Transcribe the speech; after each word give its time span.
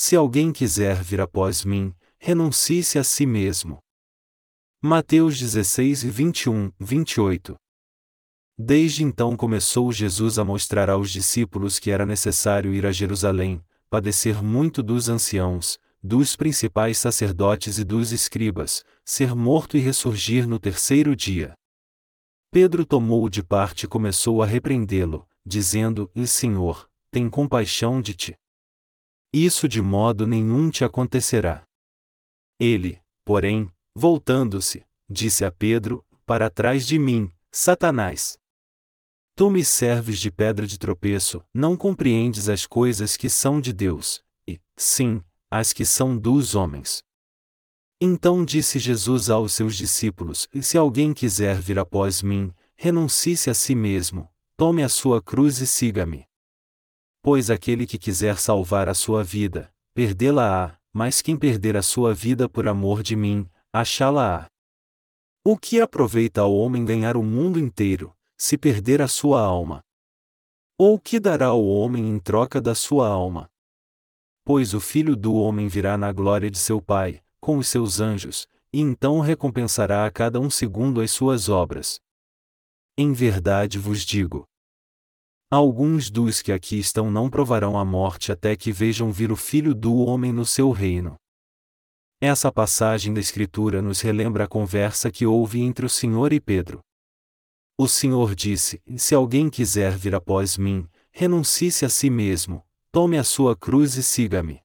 Se 0.00 0.14
alguém 0.14 0.52
quiser 0.52 1.02
vir 1.02 1.20
após 1.20 1.64
mim, 1.64 1.92
renuncie-se 2.20 3.00
a 3.00 3.02
si 3.02 3.26
mesmo. 3.26 3.80
Mateus 4.80 5.36
16 5.36 6.04
e 6.04 6.08
21, 6.08 6.70
28 6.78 7.56
Desde 8.56 9.02
então 9.02 9.36
começou 9.36 9.90
Jesus 9.90 10.38
a 10.38 10.44
mostrar 10.44 10.88
aos 10.88 11.10
discípulos 11.10 11.80
que 11.80 11.90
era 11.90 12.06
necessário 12.06 12.72
ir 12.72 12.86
a 12.86 12.92
Jerusalém, 12.92 13.60
padecer 13.90 14.40
muito 14.40 14.84
dos 14.84 15.08
anciãos, 15.08 15.80
dos 16.00 16.36
principais 16.36 16.96
sacerdotes 16.96 17.78
e 17.78 17.84
dos 17.84 18.12
escribas, 18.12 18.84
ser 19.04 19.34
morto 19.34 19.76
e 19.76 19.80
ressurgir 19.80 20.46
no 20.46 20.60
terceiro 20.60 21.16
dia. 21.16 21.54
Pedro 22.52 22.86
tomou-o 22.86 23.28
de 23.28 23.42
parte 23.42 23.86
e 23.86 23.88
começou 23.88 24.44
a 24.44 24.46
repreendê-lo, 24.46 25.26
dizendo: 25.44 26.08
Senhor, 26.24 26.88
tem 27.10 27.28
compaixão 27.28 28.00
de 28.00 28.14
ti. 28.14 28.38
Isso 29.32 29.68
de 29.68 29.82
modo 29.82 30.26
nenhum 30.26 30.70
te 30.70 30.84
acontecerá. 30.84 31.62
Ele, 32.58 33.00
porém, 33.24 33.70
voltando-se, 33.94 34.84
disse 35.08 35.44
a 35.44 35.52
Pedro: 35.52 36.04
Para 36.24 36.48
trás 36.48 36.86
de 36.86 36.98
mim, 36.98 37.30
Satanás. 37.52 38.38
Tu 39.36 39.50
me 39.50 39.64
serves 39.64 40.18
de 40.18 40.30
pedra 40.30 40.66
de 40.66 40.78
tropeço, 40.78 41.44
não 41.54 41.76
compreendes 41.76 42.48
as 42.48 42.66
coisas 42.66 43.16
que 43.16 43.28
são 43.30 43.60
de 43.60 43.72
Deus, 43.72 44.22
e, 44.46 44.60
sim, 44.76 45.22
as 45.50 45.72
que 45.72 45.84
são 45.84 46.18
dos 46.18 46.54
homens. 46.54 47.04
Então 48.00 48.44
disse 48.44 48.78
Jesus 48.78 49.28
aos 49.30 49.52
seus 49.52 49.76
discípulos: 49.76 50.48
Se 50.60 50.78
alguém 50.78 51.12
quiser 51.12 51.60
vir 51.60 51.78
após 51.78 52.22
mim, 52.22 52.52
renuncie-se 52.76 53.50
a 53.50 53.54
si 53.54 53.74
mesmo, 53.74 54.28
tome 54.56 54.82
a 54.82 54.88
sua 54.88 55.22
cruz 55.22 55.60
e 55.60 55.66
siga-me. 55.66 56.27
Pois 57.22 57.50
aquele 57.50 57.86
que 57.86 57.98
quiser 57.98 58.38
salvar 58.38 58.88
a 58.88 58.94
sua 58.94 59.24
vida, 59.24 59.72
perdê-la-á, 59.94 60.78
mas 60.92 61.20
quem 61.20 61.36
perder 61.36 61.76
a 61.76 61.82
sua 61.82 62.14
vida 62.14 62.48
por 62.48 62.66
amor 62.66 63.02
de 63.02 63.16
mim, 63.16 63.48
achá-la-á. 63.72 64.46
O 65.44 65.56
que 65.56 65.80
aproveita 65.80 66.40
ao 66.40 66.54
homem 66.54 66.84
ganhar 66.84 67.16
o 67.16 67.22
mundo 67.22 67.58
inteiro, 67.58 68.14
se 68.36 68.56
perder 68.56 69.00
a 69.02 69.08
sua 69.08 69.40
alma? 69.40 69.82
Ou 70.78 70.94
o 70.94 71.00
que 71.00 71.18
dará 71.18 71.46
ao 71.46 71.64
homem 71.64 72.08
em 72.08 72.18
troca 72.18 72.60
da 72.60 72.74
sua 72.74 73.08
alma? 73.08 73.50
Pois 74.44 74.74
o 74.74 74.80
filho 74.80 75.16
do 75.16 75.34
homem 75.34 75.68
virá 75.68 75.98
na 75.98 76.12
glória 76.12 76.50
de 76.50 76.58
seu 76.58 76.80
Pai, 76.80 77.22
com 77.40 77.58
os 77.58 77.68
seus 77.68 78.00
anjos, 78.00 78.48
e 78.72 78.80
então 78.80 79.20
recompensará 79.20 80.06
a 80.06 80.10
cada 80.10 80.38
um 80.38 80.48
segundo 80.48 81.00
as 81.00 81.10
suas 81.10 81.48
obras. 81.48 82.00
Em 82.96 83.12
verdade 83.12 83.78
vos 83.78 84.04
digo: 84.04 84.46
alguns 85.50 86.10
dos 86.10 86.42
que 86.42 86.52
aqui 86.52 86.78
estão 86.78 87.10
não 87.10 87.30
provarão 87.30 87.78
a 87.78 87.84
morte 87.84 88.30
até 88.30 88.54
que 88.56 88.70
vejam 88.70 89.10
vir 89.10 89.32
o 89.32 89.36
Filho 89.36 89.74
do 89.74 89.96
Homem 89.96 90.32
no 90.32 90.44
seu 90.44 90.70
reino. 90.70 91.16
Essa 92.20 92.50
passagem 92.50 93.14
da 93.14 93.20
Escritura 93.20 93.80
nos 93.80 94.00
relembra 94.00 94.44
a 94.44 94.48
conversa 94.48 95.10
que 95.10 95.24
houve 95.24 95.60
entre 95.60 95.86
o 95.86 95.88
Senhor 95.88 96.32
e 96.32 96.40
Pedro. 96.40 96.80
O 97.78 97.86
Senhor 97.86 98.34
disse: 98.34 98.82
Se 98.96 99.14
alguém 99.14 99.48
quiser 99.48 99.96
vir 99.96 100.14
após 100.14 100.58
mim, 100.58 100.88
renuncie-se 101.12 101.84
a 101.84 101.88
si 101.88 102.10
mesmo, 102.10 102.66
tome 102.90 103.16
a 103.16 103.22
sua 103.22 103.56
cruz 103.56 103.94
e 103.94 104.02
siga-me. 104.02 104.60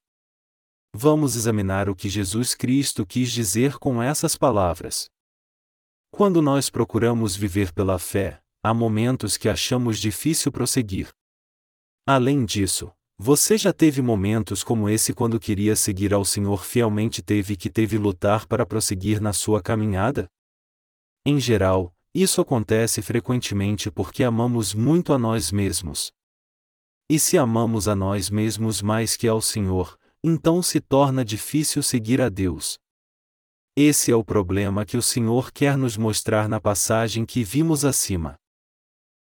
Vamos 0.95 1.36
examinar 1.36 1.90
o 1.90 1.95
que 1.95 2.09
Jesus 2.09 2.56
Cristo 2.56 3.06
quis 3.06 3.31
dizer 3.31 3.78
com 3.78 4.02
essas 4.02 4.36
palavras. 4.36 5.09
Quando 6.12 6.42
nós 6.42 6.70
procuramos 6.70 7.36
viver 7.36 7.72
pela 7.72 7.97
fé, 7.97 8.42
há 8.64 8.73
momentos 8.73 9.36
que 9.36 9.50
achamos 9.50 10.00
difícil 10.00 10.52
prosseguir. 10.52 11.09
Além 12.08 12.45
disso, 12.45 12.92
você 13.17 13.58
já 13.58 13.73
teve 13.73 14.02
momentos 14.02 14.64
como 14.64 14.89
esse 14.89 15.14
quando 15.14 15.39
queria 15.39 15.75
seguir 15.75 16.14
ao 16.14 16.23
Senhor 16.23 16.64
fielmente 16.64 17.22
teve 17.22 17.58
que 17.58 17.69
teve 17.69 17.97
lutar 17.97 18.47
para 18.47 18.66
prosseguir 18.66 19.22
na 19.22 19.34
sua 19.34 19.61
caminhada? 19.61 20.28
Em 21.25 21.39
geral, 21.39 21.94
isso 22.14 22.41
acontece 22.41 23.02
frequentemente 23.02 23.91
porque 23.91 24.24
amamos 24.24 24.74
muito 24.74 25.13
a 25.13 25.19
nós 25.19 25.51
mesmos. 25.51 26.12
E 27.09 27.19
se 27.19 27.38
amamos 27.38 27.88
a 27.88 27.95
nós 27.95 28.30
mesmos 28.30 28.81
mais 28.81 29.18
que 29.18 29.28
ao 29.28 29.41
Senhor, 29.41 29.97
então 30.24 30.63
se 30.63 30.80
torna 30.80 31.24
difícil 31.24 31.84
seguir 31.84 32.22
a 32.22 32.30
Deus. 32.30 32.80
Esse 33.75 34.12
é 34.12 34.16
o 34.16 34.24
problema 34.24 34.85
que 34.85 34.95
o 34.95 35.01
Senhor 35.01 35.51
quer 35.51 35.78
nos 35.78 35.97
mostrar 35.97 36.47
na 36.47 36.62
passagem 36.62 37.25
que 37.25 37.44
vimos 37.44 37.84
acima. 37.84 38.38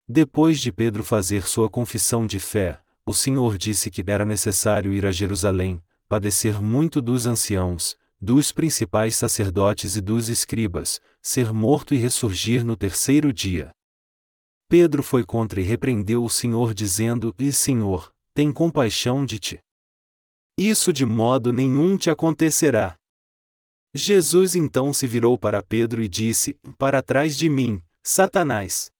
Depois 0.07 0.59
de 0.59 0.71
Pedro 0.71 1.03
fazer 1.03 1.47
sua 1.47 1.69
confissão 1.69 2.27
de 2.27 2.39
fé, 2.39 2.81
o 3.05 3.13
Senhor 3.13 3.57
disse 3.57 3.89
que 3.89 4.03
era 4.05 4.25
necessário 4.25 4.93
ir 4.93 5.05
a 5.05 5.11
Jerusalém, 5.11 5.81
padecer 6.09 6.61
muito 6.61 7.01
dos 7.01 7.25
anciãos, 7.25 7.97
dos 8.19 8.51
principais 8.51 9.15
sacerdotes 9.15 9.95
e 9.95 10.01
dos 10.01 10.29
escribas, 10.29 11.01
ser 11.21 11.53
morto 11.53 11.93
e 11.93 11.97
ressurgir 11.97 12.65
no 12.65 12.75
terceiro 12.75 13.31
dia. 13.33 13.71
Pedro 14.69 15.03
foi 15.03 15.23
contra 15.23 15.61
e 15.61 15.63
repreendeu 15.63 16.23
o 16.23 16.29
Senhor, 16.29 16.73
dizendo: 16.73 17.33
E 17.37 17.51
Senhor, 17.51 18.13
tem 18.33 18.51
compaixão 18.51 19.25
de 19.25 19.39
ti. 19.39 19.59
Isso 20.57 20.91
de 20.91 21.05
modo 21.05 21.51
nenhum 21.53 21.97
te 21.97 22.09
acontecerá. 22.09 22.95
Jesus 23.93 24.55
então 24.55 24.91
se 24.91 25.05
virou 25.05 25.37
para 25.37 25.61
Pedro 25.61 26.01
e 26.01 26.07
disse: 26.07 26.57
Para 26.77 27.01
trás 27.01 27.37
de 27.37 27.49
mim, 27.49 27.81
Satanás. 28.01 28.91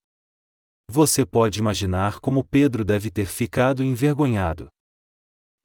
Você 0.88 1.24
pode 1.24 1.58
imaginar 1.58 2.20
como 2.20 2.44
Pedro 2.44 2.84
deve 2.84 3.10
ter 3.10 3.26
ficado 3.26 3.82
envergonhado. 3.82 4.68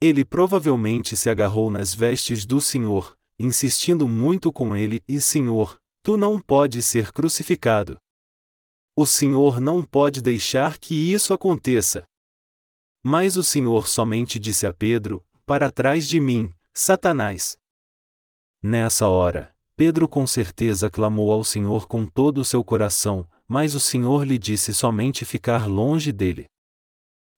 Ele 0.00 0.24
provavelmente 0.24 1.16
se 1.16 1.28
agarrou 1.28 1.70
nas 1.70 1.94
vestes 1.94 2.46
do 2.46 2.60
Senhor, 2.60 3.16
insistindo 3.38 4.08
muito 4.08 4.52
com 4.52 4.74
ele: 4.74 5.02
E 5.06 5.20
Senhor, 5.20 5.78
tu 6.02 6.16
não 6.16 6.40
podes 6.40 6.86
ser 6.86 7.12
crucificado. 7.12 7.98
O 8.96 9.06
Senhor 9.06 9.60
não 9.60 9.82
pode 9.82 10.22
deixar 10.22 10.78
que 10.78 10.94
isso 10.94 11.32
aconteça. 11.32 12.04
Mas 13.02 13.36
o 13.36 13.42
Senhor 13.42 13.88
somente 13.88 14.38
disse 14.38 14.66
a 14.66 14.72
Pedro: 14.72 15.24
Para 15.44 15.70
trás 15.70 16.08
de 16.08 16.18
mim, 16.18 16.52
Satanás. 16.74 17.56
Nessa 18.62 19.08
hora, 19.08 19.54
Pedro 19.76 20.06
com 20.06 20.26
certeza 20.26 20.90
clamou 20.90 21.32
ao 21.32 21.42
Senhor 21.42 21.86
com 21.86 22.04
todo 22.04 22.38
o 22.38 22.44
seu 22.44 22.62
coração, 22.62 23.26
mas 23.50 23.74
o 23.74 23.80
Senhor 23.80 24.24
lhe 24.24 24.38
disse 24.38 24.72
somente 24.72 25.24
ficar 25.24 25.66
longe 25.66 26.12
dele. 26.12 26.46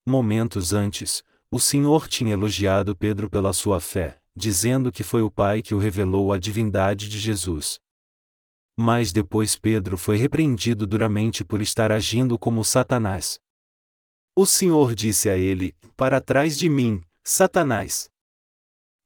Momentos 0.06 0.74
antes, 0.74 1.24
o 1.50 1.58
Senhor 1.58 2.06
tinha 2.06 2.34
elogiado 2.34 2.94
Pedro 2.94 3.30
pela 3.30 3.54
sua 3.54 3.80
fé, 3.80 4.20
dizendo 4.36 4.92
que 4.92 5.02
foi 5.02 5.22
o 5.22 5.30
Pai 5.30 5.62
que 5.62 5.74
o 5.74 5.78
revelou 5.78 6.30
a 6.30 6.38
divindade 6.38 7.08
de 7.08 7.18
Jesus. 7.18 7.80
Mas 8.78 9.10
depois 9.10 9.56
Pedro 9.56 9.96
foi 9.96 10.18
repreendido 10.18 10.86
duramente 10.86 11.42
por 11.42 11.62
estar 11.62 11.90
agindo 11.90 12.38
como 12.38 12.62
Satanás. 12.62 13.40
O 14.36 14.44
Senhor 14.44 14.94
disse 14.94 15.30
a 15.30 15.38
ele: 15.38 15.74
Para 15.96 16.20
trás 16.20 16.58
de 16.58 16.68
mim, 16.68 17.02
Satanás. 17.24 18.10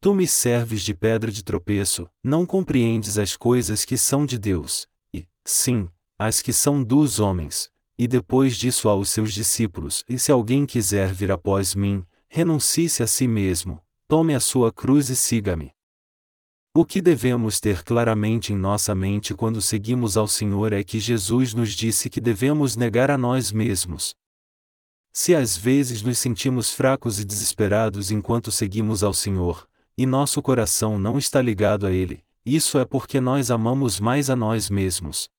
Tu 0.00 0.12
me 0.12 0.27
serves 0.27 0.83
de 0.83 0.93
pedra 0.93 1.31
de 1.31 1.44
tropeço, 1.44 2.11
não 2.23 2.44
compreendes 2.44 3.17
as 3.17 3.37
coisas 3.37 3.84
que 3.84 3.97
são 3.97 4.27
de 4.27 4.38
Deus, 4.38 4.88
e, 5.15 5.27
sim, 5.44 5.88
as 6.19 6.41
que 6.41 6.53
são 6.53 6.82
dos 6.82 7.21
homens. 7.21 7.71
E 7.99 8.06
depois 8.06 8.56
disso 8.56 8.88
aos 8.88 9.09
seus 9.09 9.32
discípulos: 9.32 10.04
E 10.09 10.19
se 10.19 10.31
alguém 10.31 10.66
quiser 10.66 11.12
vir 11.12 11.31
após 11.31 11.75
mim, 11.75 12.04
renuncie-se 12.28 13.03
a 13.03 13.06
si 13.06 13.27
mesmo, 13.27 13.81
tome 14.06 14.34
a 14.34 14.41
sua 14.41 14.72
cruz 14.72 15.09
e 15.09 15.16
siga-me. 15.16 15.72
O 16.75 16.84
que 16.84 17.00
devemos 17.00 17.59
ter 17.59 17.82
claramente 17.82 18.53
em 18.53 18.56
nossa 18.56 18.94
mente 18.94 19.32
quando 19.32 19.62
seguimos 19.62 20.15
ao 20.15 20.28
Senhor 20.28 20.75
é 20.75 20.84
que 20.84 21.00
Jesus 21.00 21.55
nos 21.55 21.72
disse 21.72 22.10
que 22.10 22.21
devemos 22.21 22.76
negar 22.76 23.10
a 23.10 23.16
nós 23.16 23.50
mesmos. 23.50 24.15
Se 25.10 25.34
às 25.34 25.56
vezes 25.56 26.03
nos 26.03 26.19
sentimos 26.19 26.71
fracos 26.75 27.19
e 27.19 27.25
desesperados 27.25 28.10
enquanto 28.10 28.53
seguimos 28.53 29.03
ao 29.03 29.15
Senhor, 29.15 29.66
e 29.97 30.05
nosso 30.05 30.43
coração 30.43 30.99
não 30.99 31.17
está 31.17 31.40
ligado 31.40 31.87
a 31.87 31.90
Ele, 31.90 32.23
isso 32.44 32.79
é 32.79 32.85
porque 32.85 33.23
nós 33.23 33.50
amamos 33.50 33.99
mais 33.99 34.29
a 34.29 34.37
nós 34.37 34.69
mesmos. 34.69 35.31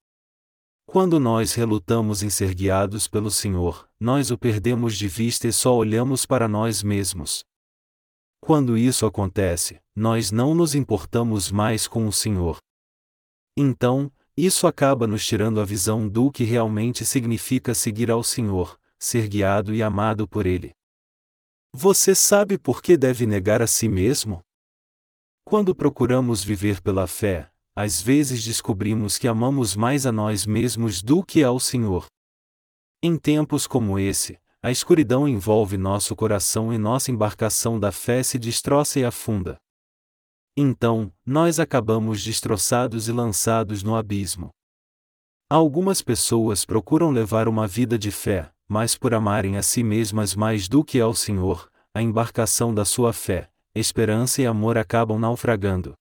Quando 0.89 1.19
nós 1.19 1.53
relutamos 1.53 2.23
em 2.23 2.29
ser 2.29 2.53
guiados 2.53 3.09
pelo 3.09 3.29
Senhor, 3.29 3.89
nós 3.99 4.31
o 4.31 4.37
perdemos 4.37 4.97
de 4.97 5.05
vista 5.05 5.45
e 5.45 5.51
só 5.51 5.75
olhamos 5.75 6.25
para 6.25 6.47
nós 6.47 6.81
mesmos. 6.81 7.43
Quando 8.39 8.77
isso 8.77 9.05
acontece, 9.05 9.81
nós 9.93 10.31
não 10.31 10.55
nos 10.55 10.73
importamos 10.73 11.51
mais 11.51 11.89
com 11.89 12.07
o 12.07 12.13
Senhor. 12.13 12.57
Então, 13.57 14.09
isso 14.35 14.65
acaba 14.65 15.05
nos 15.05 15.27
tirando 15.27 15.59
a 15.59 15.65
visão 15.65 16.07
do 16.07 16.31
que 16.31 16.45
realmente 16.45 17.05
significa 17.05 17.73
seguir 17.73 18.09
ao 18.09 18.23
Senhor, 18.23 18.79
ser 18.97 19.27
guiado 19.27 19.75
e 19.75 19.83
amado 19.83 20.25
por 20.25 20.45
Ele. 20.45 20.73
Você 21.73 22.15
sabe 22.15 22.57
por 22.57 22.81
que 22.81 22.95
deve 22.95 23.25
negar 23.25 23.61
a 23.61 23.67
si 23.67 23.89
mesmo? 23.89 24.39
Quando 25.43 25.75
procuramos 25.75 26.41
viver 26.41 26.81
pela 26.81 27.07
fé, 27.07 27.51
às 27.77 28.01
vezes 28.01 28.43
descobrimos 28.43 29.19
que 29.19 29.27
amamos 29.27 29.75
mais 29.75 30.07
a 30.07 30.11
nós 30.11 30.47
mesmos 30.47 31.03
do 31.03 31.23
que 31.23 31.43
ao 31.43 31.59
Senhor. 31.59 32.07
Em 33.03 33.15
tempos 33.15 33.67
como 33.67 33.99
esse, 33.99 34.39
a 34.63 34.71
escuridão 34.71 35.27
envolve 35.27 35.77
nosso 35.77 36.15
coração 36.15 36.73
e 36.73 36.77
nossa 36.79 37.11
embarcação 37.11 37.79
da 37.79 37.91
fé 37.91 38.23
se 38.23 38.39
destroça 38.39 38.99
e 38.99 39.05
afunda. 39.05 39.57
Então, 40.57 41.13
nós 41.23 41.59
acabamos 41.59 42.23
destroçados 42.23 43.07
e 43.07 43.11
lançados 43.11 43.83
no 43.83 43.95
abismo. 43.95 44.49
Algumas 45.47 46.01
pessoas 46.01 46.65
procuram 46.65 47.11
levar 47.11 47.47
uma 47.47 47.67
vida 47.67 47.95
de 47.95 48.09
fé, 48.09 48.51
mas 48.67 48.97
por 48.97 49.13
amarem 49.13 49.55
a 49.55 49.61
si 49.61 49.83
mesmas 49.83 50.33
mais 50.33 50.67
do 50.67 50.83
que 50.83 50.99
ao 50.99 51.13
Senhor, 51.13 51.71
a 51.93 52.01
embarcação 52.01 52.73
da 52.73 52.83
sua 52.83 53.13
fé, 53.13 53.51
esperança 53.75 54.41
e 54.41 54.47
amor 54.47 54.79
acabam 54.79 55.19
naufragando. 55.19 55.93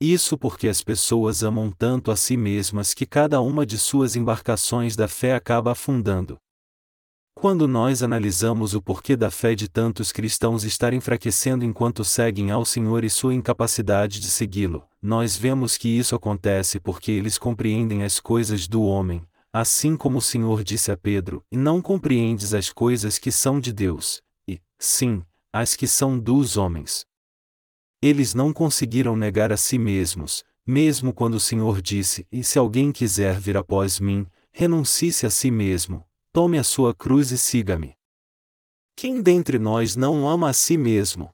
Isso 0.00 0.36
porque 0.36 0.68
as 0.68 0.82
pessoas 0.82 1.42
amam 1.42 1.70
tanto 1.70 2.10
a 2.10 2.16
si 2.16 2.36
mesmas 2.36 2.92
que 2.92 3.06
cada 3.06 3.40
uma 3.40 3.64
de 3.64 3.78
suas 3.78 4.14
embarcações 4.14 4.94
da 4.94 5.08
fé 5.08 5.34
acaba 5.34 5.72
afundando. 5.72 6.38
Quando 7.34 7.66
nós 7.66 8.02
analisamos 8.02 8.74
o 8.74 8.82
porquê 8.82 9.16
da 9.16 9.30
fé 9.30 9.54
de 9.54 9.68
tantos 9.68 10.12
cristãos 10.12 10.64
estar 10.64 10.92
enfraquecendo 10.92 11.64
enquanto 11.64 12.04
seguem 12.04 12.50
ao 12.50 12.64
Senhor 12.64 13.04
e 13.04 13.10
sua 13.10 13.34
incapacidade 13.34 14.20
de 14.20 14.30
segui-lo, 14.30 14.84
nós 15.00 15.36
vemos 15.36 15.78
que 15.78 15.88
isso 15.88 16.14
acontece 16.14 16.78
porque 16.78 17.12
eles 17.12 17.38
compreendem 17.38 18.04
as 18.04 18.20
coisas 18.20 18.66
do 18.68 18.82
homem, 18.82 19.22
assim 19.50 19.96
como 19.96 20.18
o 20.18 20.22
Senhor 20.22 20.62
disse 20.62 20.92
a 20.92 20.96
Pedro: 20.96 21.42
E 21.50 21.56
não 21.56 21.80
compreendes 21.80 22.52
as 22.52 22.70
coisas 22.70 23.18
que 23.18 23.30
são 23.30 23.60
de 23.60 23.72
Deus, 23.72 24.22
e, 24.48 24.60
sim, 24.78 25.22
as 25.52 25.74
que 25.76 25.86
são 25.86 26.18
dos 26.18 26.56
homens. 26.58 27.06
Eles 28.02 28.34
não 28.34 28.52
conseguiram 28.52 29.16
negar 29.16 29.52
a 29.52 29.56
si 29.56 29.78
mesmos, 29.78 30.44
mesmo 30.66 31.12
quando 31.12 31.34
o 31.34 31.40
Senhor 31.40 31.80
disse: 31.80 32.26
E 32.30 32.44
se 32.44 32.58
alguém 32.58 32.92
quiser 32.92 33.38
vir 33.40 33.56
após 33.56 34.00
mim, 34.00 34.26
renuncie-se 34.52 35.26
a 35.26 35.30
si 35.30 35.50
mesmo, 35.50 36.06
tome 36.32 36.58
a 36.58 36.64
sua 36.64 36.94
cruz 36.94 37.30
e 37.30 37.38
siga-me. 37.38 37.94
Quem 38.94 39.22
dentre 39.22 39.58
nós 39.58 39.96
não 39.96 40.28
ama 40.28 40.50
a 40.50 40.52
si 40.52 40.76
mesmo? 40.76 41.30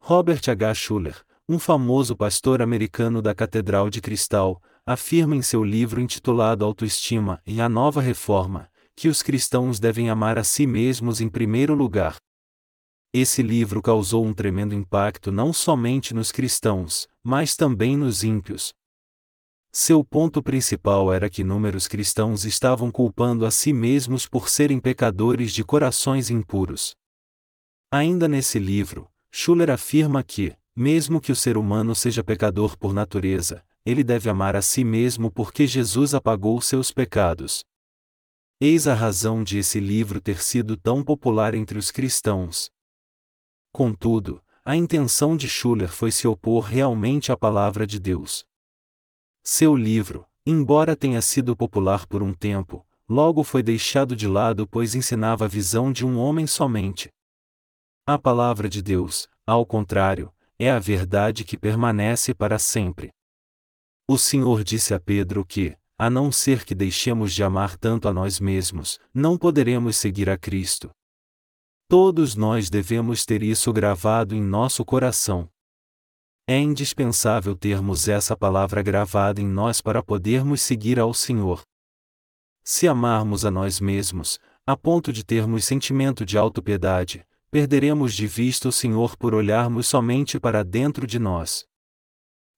Robert 0.00 0.42
H. 0.46 0.74
Schuller, 0.74 1.22
um 1.48 1.58
famoso 1.58 2.14
pastor 2.14 2.60
americano 2.60 3.22
da 3.22 3.34
Catedral 3.34 3.88
de 3.88 4.00
Cristal, 4.00 4.62
afirma 4.84 5.34
em 5.34 5.42
seu 5.42 5.64
livro 5.64 6.00
intitulado 6.00 6.64
Autoestima 6.64 7.40
e 7.46 7.60
a 7.60 7.68
Nova 7.68 8.00
Reforma, 8.00 8.70
que 8.94 9.08
os 9.08 9.22
cristãos 9.22 9.80
devem 9.80 10.10
amar 10.10 10.38
a 10.38 10.44
si 10.44 10.66
mesmos 10.66 11.20
em 11.20 11.28
primeiro 11.28 11.74
lugar. 11.74 12.16
Esse 13.12 13.42
livro 13.42 13.80
causou 13.80 14.24
um 14.24 14.34
tremendo 14.34 14.74
impacto 14.74 15.32
não 15.32 15.52
somente 15.52 16.14
nos 16.14 16.30
cristãos, 16.30 17.08
mas 17.22 17.56
também 17.56 17.96
nos 17.96 18.22
ímpios, 18.22 18.74
seu 19.70 20.02
ponto 20.02 20.42
principal 20.42 21.12
era 21.12 21.28
que 21.28 21.42
inúmeros 21.42 21.86
cristãos 21.86 22.44
estavam 22.44 22.90
culpando 22.90 23.44
a 23.44 23.50
si 23.50 23.72
mesmos 23.72 24.26
por 24.26 24.48
serem 24.48 24.80
pecadores 24.80 25.52
de 25.52 25.62
corações 25.62 26.30
impuros. 26.30 26.96
Ainda 27.90 28.26
nesse 28.26 28.58
livro, 28.58 29.08
Schuller 29.30 29.70
afirma 29.70 30.22
que, 30.22 30.56
mesmo 30.74 31.20
que 31.20 31.30
o 31.30 31.36
ser 31.36 31.56
humano 31.58 31.94
seja 31.94 32.24
pecador 32.24 32.78
por 32.78 32.94
natureza, 32.94 33.62
ele 33.84 34.02
deve 34.02 34.30
amar 34.30 34.56
a 34.56 34.62
si 34.62 34.82
mesmo 34.82 35.30
porque 35.30 35.66
Jesus 35.66 36.14
apagou 36.14 36.60
seus 36.60 36.90
pecados. 36.90 37.62
Eis 38.60 38.88
a 38.88 38.94
razão 38.94 39.44
de 39.44 39.58
esse 39.58 39.78
livro 39.78 40.20
ter 40.20 40.42
sido 40.42 40.76
tão 40.76 41.04
popular 41.04 41.54
entre 41.54 41.78
os 41.78 41.90
cristãos. 41.90 42.70
Contudo, 43.78 44.42
a 44.64 44.74
intenção 44.74 45.36
de 45.36 45.48
Schuller 45.48 45.88
foi 45.88 46.10
se 46.10 46.26
opor 46.26 46.64
realmente 46.64 47.30
à 47.30 47.36
palavra 47.36 47.86
de 47.86 48.00
Deus. 48.00 48.44
Seu 49.40 49.76
livro, 49.76 50.26
embora 50.44 50.96
tenha 50.96 51.22
sido 51.22 51.54
popular 51.56 52.04
por 52.04 52.20
um 52.20 52.34
tempo, 52.34 52.84
logo 53.08 53.44
foi 53.44 53.62
deixado 53.62 54.16
de 54.16 54.26
lado 54.26 54.66
pois 54.66 54.96
ensinava 54.96 55.44
a 55.44 55.48
visão 55.48 55.92
de 55.92 56.04
um 56.04 56.18
homem 56.18 56.44
somente. 56.44 57.08
A 58.04 58.18
palavra 58.18 58.68
de 58.68 58.82
Deus, 58.82 59.28
ao 59.46 59.64
contrário, 59.64 60.34
é 60.58 60.68
a 60.68 60.80
verdade 60.80 61.44
que 61.44 61.56
permanece 61.56 62.34
para 62.34 62.58
sempre. 62.58 63.12
O 64.08 64.18
Senhor 64.18 64.64
disse 64.64 64.92
a 64.92 64.98
Pedro 64.98 65.44
que, 65.46 65.76
a 65.96 66.10
não 66.10 66.32
ser 66.32 66.64
que 66.64 66.74
deixemos 66.74 67.32
de 67.32 67.44
amar 67.44 67.76
tanto 67.76 68.08
a 68.08 68.12
nós 68.12 68.40
mesmos, 68.40 68.98
não 69.14 69.38
poderemos 69.38 69.96
seguir 69.96 70.28
a 70.28 70.36
Cristo. 70.36 70.90
Todos 71.90 72.36
nós 72.36 72.68
devemos 72.68 73.24
ter 73.24 73.42
isso 73.42 73.72
gravado 73.72 74.34
em 74.34 74.42
nosso 74.42 74.84
coração. 74.84 75.48
É 76.46 76.58
indispensável 76.58 77.56
termos 77.56 78.08
essa 78.08 78.36
palavra 78.36 78.82
gravada 78.82 79.40
em 79.40 79.46
nós 79.46 79.80
para 79.80 80.02
podermos 80.02 80.60
seguir 80.60 81.00
ao 81.00 81.14
Senhor. 81.14 81.62
Se 82.62 82.86
amarmos 82.86 83.46
a 83.46 83.50
nós 83.50 83.80
mesmos, 83.80 84.38
a 84.66 84.76
ponto 84.76 85.10
de 85.10 85.24
termos 85.24 85.64
sentimento 85.64 86.26
de 86.26 86.36
autopiedade, 86.36 87.26
perderemos 87.50 88.12
de 88.12 88.26
vista 88.26 88.68
o 88.68 88.72
Senhor 88.72 89.16
por 89.16 89.34
olharmos 89.34 89.86
somente 89.86 90.38
para 90.38 90.62
dentro 90.62 91.06
de 91.06 91.18
nós. 91.18 91.66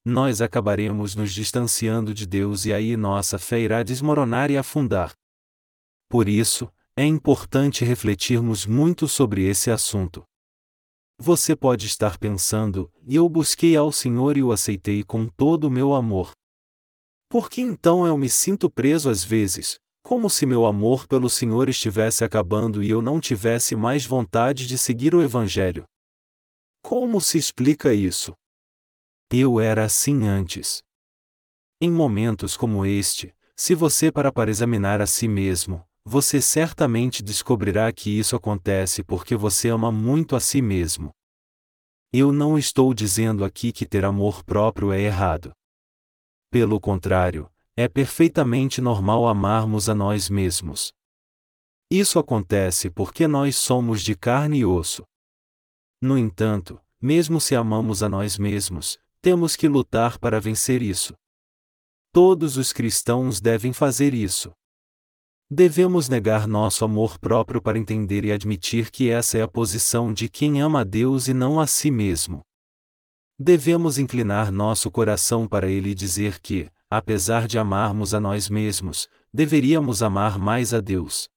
Nós 0.05 0.41
acabaremos 0.41 1.15
nos 1.15 1.33
distanciando 1.33 2.13
de 2.13 2.27
Deus 2.27 2.65
e 2.65 2.73
aí 2.73 2.97
nossa 2.97 3.39
fé 3.39 3.61
irá 3.61 3.85
desmoronar 3.85 4.51
e 4.51 4.59
afundar. 4.59 5.13
Por 6.09 6.29
isso, 6.29 6.69
é 7.01 7.07
importante 7.07 7.83
refletirmos 7.83 8.67
muito 8.67 9.09
sobre 9.09 9.49
esse 9.49 9.71
assunto. 9.71 10.23
Você 11.19 11.57
pode 11.57 11.87
estar 11.87 12.19
pensando, 12.19 12.93
e 13.07 13.17
eu 13.17 13.27
busquei 13.27 13.75
ao 13.75 13.91
Senhor 13.91 14.37
e 14.37 14.43
o 14.43 14.53
aceitei 14.53 15.03
com 15.03 15.27
todo 15.27 15.65
o 15.65 15.71
meu 15.71 15.95
amor. 15.95 16.33
Por 17.27 17.49
que 17.49 17.63
então 17.63 18.07
eu 18.07 18.19
me 18.19 18.29
sinto 18.29 18.69
preso 18.69 19.09
às 19.09 19.25
vezes, 19.25 19.79
como 20.03 20.29
se 20.29 20.45
meu 20.45 20.67
amor 20.67 21.07
pelo 21.07 21.31
Senhor 21.31 21.71
estivesse 21.71 22.23
acabando 22.23 22.83
e 22.83 22.91
eu 22.91 23.01
não 23.01 23.19
tivesse 23.19 23.75
mais 23.75 24.05
vontade 24.05 24.67
de 24.67 24.77
seguir 24.77 25.15
o 25.15 25.23
Evangelho? 25.23 25.87
Como 26.83 27.19
se 27.19 27.39
explica 27.39 27.95
isso? 27.95 28.35
Eu 29.33 29.59
era 29.59 29.87
assim 29.87 30.27
antes. 30.27 30.83
Em 31.81 31.91
momentos 31.91 32.59
como 32.59 32.85
este, 32.85 33.35
se 33.57 33.75
você 33.75 34.13
parar 34.13 34.33
para 34.33 34.51
examinar 34.51 35.01
a 35.01 35.07
si 35.07 35.27
mesmo, 35.27 35.83
você 36.05 36.41
certamente 36.41 37.23
descobrirá 37.23 37.93
que 37.93 38.11
isso 38.11 38.35
acontece 38.35 39.03
porque 39.03 39.37
você 39.37 39.69
ama 39.69 39.93
muito 39.93 40.35
a 40.35 40.41
si 40.41 40.63
mesmo. 40.63 41.11
Eu 42.13 42.33
não 42.33 42.59
estou 42.59 42.93
dizendo 42.93 43.45
aqui 43.45 43.73
que 43.73 43.87
ter 43.87 44.05
amor 44.05 44.43
próprio 44.43 44.93
é 44.93 45.01
errado. 45.01 45.53
Pelo 46.51 46.81
contrário, 46.81 47.49
é 47.77 47.89
perfeitamente 47.89 48.81
normal 48.81 49.29
amarmos 49.29 49.89
a 49.89 49.95
nós 49.95 50.29
mesmos. 50.29 50.93
Isso 51.91 52.19
acontece 52.19 52.91
porque 52.91 53.29
nós 53.29 53.57
somos 53.57 54.03
de 54.03 54.17
carne 54.17 54.59
e 54.59 54.65
osso. 54.65 55.05
No 56.03 56.19
entanto, 56.19 56.81
mesmo 57.01 57.41
se 57.41 57.55
amamos 57.55 58.03
a 58.03 58.09
nós 58.09 58.39
mesmos, 58.39 58.99
temos 59.23 59.55
que 59.55 59.69
lutar 59.69 60.19
para 60.19 60.41
vencer 60.41 60.83
isso. 60.83 61.15
Todos 62.13 62.57
os 62.57 62.73
cristãos 62.73 63.41
devem 63.41 63.73
fazer 63.73 64.15
isso. 64.15 64.51
Devemos 65.53 66.09
negar 66.09 66.47
nosso 66.47 66.85
amor 66.85 67.19
próprio 67.19 67.61
para 67.61 67.77
entender 67.77 68.25
e 68.25 68.31
admitir 68.31 68.89
que 68.89 69.11
essa 69.11 69.37
é 69.37 69.43
a 69.43 69.49
posição 69.49 70.13
de 70.13 70.29
quem 70.29 70.63
ama 70.63 70.83
a 70.83 70.85
Deus 70.85 71.27
e 71.27 71.35
não 71.35 71.59
a 71.59 71.67
si 71.67 71.91
mesmo. 71.91 72.41
Devemos 73.37 73.99
inclinar 73.99 74.53
nosso 74.53 74.93
coração 74.93 75.49
para 75.49 75.69
Ele 75.69 75.91
e 75.91 75.95
dizer 75.95 76.39
que, 76.39 76.71
apesar 76.89 77.49
de 77.49 77.59
amarmos 77.59 78.15
a 78.15 78.21
nós 78.21 78.49
mesmos, 78.49 79.09
deveríamos 79.35 80.05
amar 80.05 80.39
mais 80.39 80.73
a 80.73 80.81
Deus. 80.81 81.29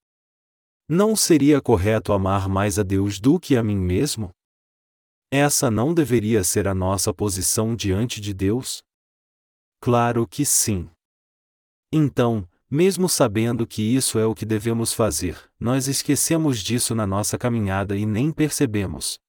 Não 0.88 1.16
seria 1.16 1.60
correto 1.60 2.14
amar 2.14 2.48
mais 2.48 2.78
a 2.78 2.84
Deus 2.84 3.20
do 3.20 3.40
que 3.40 3.58
a 3.58 3.64
mim 3.64 3.78
mesmo? 3.78 4.30
Essa 5.32 5.72
não 5.72 5.92
deveria 5.92 6.44
ser 6.44 6.68
a 6.68 6.76
nossa 6.76 7.12
posição 7.12 7.76
diante 7.76 8.22
de 8.22 8.32
Deus? 8.32 8.84
Claro 9.82 10.28
que 10.28 10.46
sim. 10.46 10.88
Então, 11.92 12.48
mesmo 12.74 13.08
sabendo 13.08 13.68
que 13.68 13.84
isso 13.84 14.18
é 14.18 14.26
o 14.26 14.34
que 14.34 14.48
devemos 14.48 14.94
fazer, 14.94 15.38
nós 15.60 15.88
esquecemos 15.88 16.58
disso 16.58 16.96
na 16.96 17.06
nossa 17.06 17.38
caminhada 17.38 17.96
e 17.96 18.04
nem 18.04 18.32
percebemos. 18.32 19.20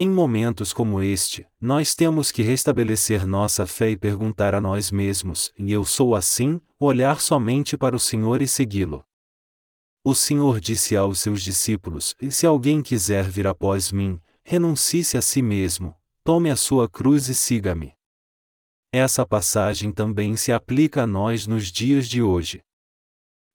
Em 0.00 0.08
momentos 0.08 0.72
como 0.72 1.02
este, 1.02 1.46
nós 1.60 1.94
temos 1.94 2.32
que 2.32 2.40
restabelecer 2.40 3.26
nossa 3.26 3.66
fé 3.66 3.90
e 3.90 3.96
perguntar 3.96 4.54
a 4.54 4.60
nós 4.60 4.90
mesmos: 4.90 5.52
e 5.58 5.70
eu 5.70 5.84
sou 5.84 6.16
assim? 6.16 6.58
Olhar 6.80 7.20
somente 7.20 7.76
para 7.76 7.94
o 7.94 8.00
Senhor 8.00 8.40
e 8.40 8.48
segui-lo. 8.48 9.04
O 10.02 10.14
Senhor 10.14 10.58
disse 10.58 10.96
aos 10.96 11.20
seus 11.20 11.42
discípulos: 11.42 12.14
E 12.22 12.30
se 12.30 12.46
alguém 12.46 12.82
quiser 12.82 13.24
vir 13.24 13.46
após 13.46 13.92
mim, 13.92 14.18
renuncie-se 14.42 15.18
a 15.18 15.20
si 15.20 15.42
mesmo, 15.42 15.94
tome 16.24 16.50
a 16.50 16.56
sua 16.56 16.88
cruz 16.88 17.28
e 17.28 17.34
siga-me. 17.34 17.95
Essa 18.98 19.26
passagem 19.26 19.92
também 19.92 20.36
se 20.36 20.50
aplica 20.50 21.02
a 21.02 21.06
nós 21.06 21.46
nos 21.46 21.70
dias 21.70 22.08
de 22.08 22.22
hoje. 22.22 22.62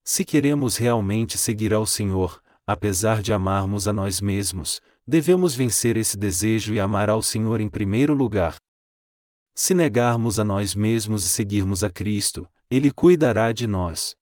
Se 0.05 0.23
queremos 0.23 0.77
realmente 0.77 1.35
seguir 1.35 1.73
ao 1.73 1.83
Senhor, 1.83 2.39
apesar 2.63 3.23
de 3.23 3.33
amarmos 3.33 3.87
a 3.87 3.91
nós 3.91 4.21
mesmos, 4.21 4.79
devemos 5.05 5.55
vencer 5.55 5.97
esse 5.97 6.15
desejo 6.15 6.75
e 6.75 6.79
amar 6.79 7.09
ao 7.09 7.23
Senhor 7.23 7.59
em 7.59 7.67
primeiro 7.67 8.13
lugar. 8.13 8.55
Se 9.55 9.73
negarmos 9.73 10.37
a 10.37 10.43
nós 10.43 10.75
mesmos 10.75 11.25
e 11.25 11.29
seguirmos 11.29 11.83
a 11.83 11.89
Cristo, 11.89 12.47
Ele 12.69 12.91
cuidará 12.91 13.51
de 13.51 13.65
nós. 13.65 14.15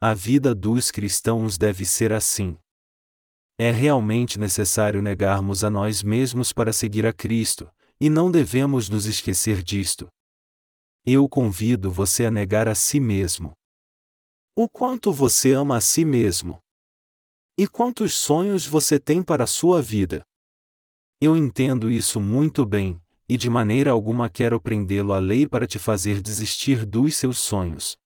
A 0.00 0.14
vida 0.14 0.54
dos 0.54 0.92
cristãos 0.92 1.58
deve 1.58 1.84
ser 1.84 2.12
assim. 2.12 2.56
É 3.58 3.72
realmente 3.72 4.38
necessário 4.38 5.02
negarmos 5.02 5.64
a 5.64 5.70
nós 5.70 6.04
mesmos 6.04 6.52
para 6.52 6.72
seguir 6.72 7.04
a 7.04 7.12
Cristo, 7.12 7.68
e 8.00 8.08
não 8.08 8.30
devemos 8.30 8.88
nos 8.88 9.06
esquecer 9.06 9.60
disto. 9.64 10.08
Eu 11.04 11.28
convido 11.28 11.90
você 11.90 12.26
a 12.26 12.30
negar 12.30 12.68
a 12.68 12.74
si 12.74 13.00
mesmo. 13.00 13.52
O 14.54 14.68
quanto 14.68 15.10
você 15.10 15.52
ama 15.52 15.76
a 15.76 15.80
si 15.80 16.04
mesmo? 16.04 16.58
E 17.56 17.66
quantos 17.66 18.14
sonhos 18.14 18.66
você 18.66 19.00
tem 19.00 19.22
para 19.22 19.44
a 19.44 19.46
sua 19.46 19.80
vida? 19.80 20.22
Eu 21.18 21.36
entendo 21.36 21.90
isso 21.90 22.20
muito 22.20 22.66
bem, 22.66 23.00
e 23.26 23.36
de 23.36 23.48
maneira 23.48 23.90
alguma 23.90 24.28
quero 24.28 24.60
prendê-lo 24.60 25.12
à 25.14 25.18
lei 25.18 25.46
para 25.48 25.66
te 25.66 25.78
fazer 25.78 26.20
desistir 26.20 26.84
dos 26.84 27.16
seus 27.16 27.38
sonhos. 27.38 27.96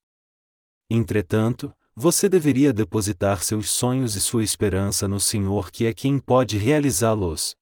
Entretanto, 0.88 1.74
você 1.96 2.28
deveria 2.28 2.72
depositar 2.72 3.42
seus 3.42 3.70
sonhos 3.70 4.14
e 4.14 4.20
sua 4.20 4.44
esperança 4.44 5.08
no 5.08 5.18
Senhor, 5.18 5.70
que 5.70 5.86
é 5.86 5.92
quem 5.92 6.18
pode 6.18 6.58
realizá-los. 6.58 7.56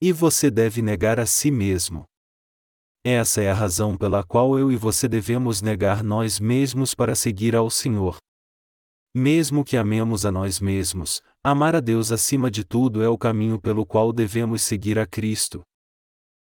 E 0.00 0.12
você 0.12 0.50
deve 0.50 0.82
negar 0.82 1.18
a 1.18 1.26
si 1.26 1.50
mesmo. 1.50 2.04
Essa 3.06 3.42
é 3.42 3.50
a 3.50 3.54
razão 3.54 3.98
pela 3.98 4.24
qual 4.24 4.58
eu 4.58 4.72
e 4.72 4.76
você 4.76 5.06
devemos 5.06 5.60
negar 5.60 6.02
nós 6.02 6.40
mesmos 6.40 6.94
para 6.94 7.14
seguir 7.14 7.54
ao 7.54 7.68
Senhor. 7.68 8.16
Mesmo 9.14 9.62
que 9.62 9.76
amemos 9.76 10.24
a 10.24 10.32
nós 10.32 10.58
mesmos, 10.58 11.20
amar 11.42 11.76
a 11.76 11.80
Deus 11.80 12.10
acima 12.10 12.50
de 12.50 12.64
tudo 12.64 13.02
é 13.02 13.08
o 13.08 13.18
caminho 13.18 13.60
pelo 13.60 13.84
qual 13.84 14.10
devemos 14.10 14.62
seguir 14.62 14.98
a 14.98 15.04
Cristo. 15.04 15.60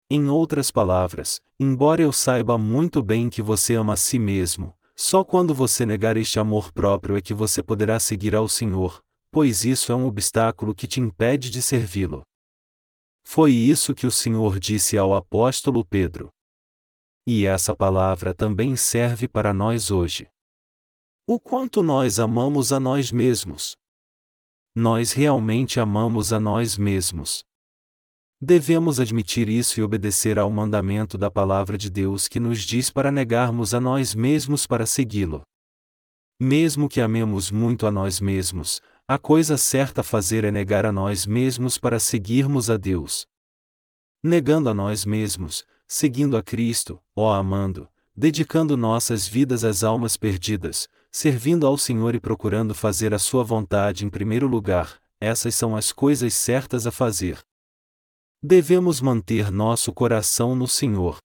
Em 0.09 0.29
outras 0.29 0.71
palavras, 0.71 1.41
embora 1.59 2.03
eu 2.03 2.13
saiba 2.13 2.57
muito 2.57 3.03
bem 3.03 3.29
que 3.29 3.43
você 3.43 3.75
ama 3.75 3.95
a 3.95 3.97
si 3.97 4.17
mesmo, 4.17 4.73
só 4.95 5.25
quando 5.25 5.53
você 5.53 5.85
negar 5.85 6.17
este 6.17 6.39
amor 6.39 6.73
próprio 6.73 7.17
é 7.17 7.21
que 7.21 7.35
você 7.35 7.65
poderá 7.65 7.99
seguir 7.99 8.37
ao 8.37 8.49
Senhor, 8.49 9.01
pois 9.29 9.65
isso 9.65 9.91
é 9.91 9.97
um 9.97 10.07
obstáculo 10.07 10.73
que 10.73 10.87
te 10.87 11.01
impede 11.01 11.51
de 11.51 11.61
servi-lo. 11.61 12.23
Foi 13.27 13.51
isso 13.51 13.93
que 13.93 14.07
o 14.07 14.11
Senhor 14.11 14.61
disse 14.61 14.97
ao 14.97 15.17
apóstolo 15.17 15.85
Pedro. 15.85 16.31
E 17.27 17.47
essa 17.47 17.75
palavra 17.75 18.35
também 18.35 18.77
serve 18.77 19.27
para 19.27 19.55
nós 19.55 19.91
hoje. 19.91 20.29
O 21.27 21.41
quanto 21.41 21.83
nós 21.83 22.19
amamos 22.19 22.71
a 22.71 22.79
nós 22.79 23.11
mesmos. 23.11 23.77
Nós 24.75 25.13
realmente 25.13 25.81
amamos 25.81 26.35
a 26.35 26.39
nós 26.39 26.77
mesmos. 26.77 27.43
Devemos 28.39 29.01
admitir 29.01 29.49
isso 29.49 29.81
e 29.81 29.83
obedecer 29.83 30.39
ao 30.39 30.51
mandamento 30.51 31.17
da 31.17 31.31
palavra 31.31 31.79
de 31.79 31.89
Deus 31.89 32.29
que 32.29 32.39
nos 32.39 32.61
diz 32.61 32.91
para 32.91 33.11
negarmos 33.11 33.73
a 33.73 33.81
nós 33.81 34.15
mesmos 34.15 34.67
para 34.67 34.85
segui-lo. 34.85 35.43
Mesmo 36.39 36.91
que 36.91 37.01
amemos 37.01 37.51
muito 37.51 37.87
a 37.87 37.91
nós 37.91 38.21
mesmos, 38.21 38.83
a 39.09 39.19
coisa 39.19 39.57
certa 39.57 40.03
a 40.03 40.05
fazer 40.05 40.45
é 40.45 40.51
negar 40.51 40.85
a 40.85 40.93
nós 40.93 41.25
mesmos 41.25 41.79
para 41.79 41.99
seguirmos 41.99 42.69
a 42.69 42.77
Deus. 42.77 43.27
Negando 44.23 44.69
a 44.69 44.75
nós 44.75 45.07
mesmos, 45.07 45.65
seguindo 45.95 46.37
a 46.37 46.43
Cristo, 46.43 47.01
ó 47.15 47.33
amando, 47.33 47.89
dedicando 48.17 48.77
nossas 48.77 49.29
vidas 49.29 49.65
às 49.65 49.85
almas 49.85 50.17
perdidas, 50.17 50.89
servindo 51.11 51.67
ao 51.67 51.79
Senhor 51.79 52.15
e 52.15 52.21
procurando 52.21 52.75
fazer 52.75 53.15
a 53.15 53.19
Sua 53.19 53.45
vontade 53.45 54.05
em 54.05 54.11
primeiro 54.11 54.47
lugar, 54.47 55.01
essas 55.21 55.55
são 55.55 55.77
as 55.77 55.93
coisas 55.93 56.35
certas 56.35 56.87
a 56.87 56.91
fazer 56.91 57.39
devemos 58.47 59.01
manter 59.01 59.51
nosso 59.51 59.91
coração 59.91 60.55
no 60.55 60.69
Senhor. 60.69 61.17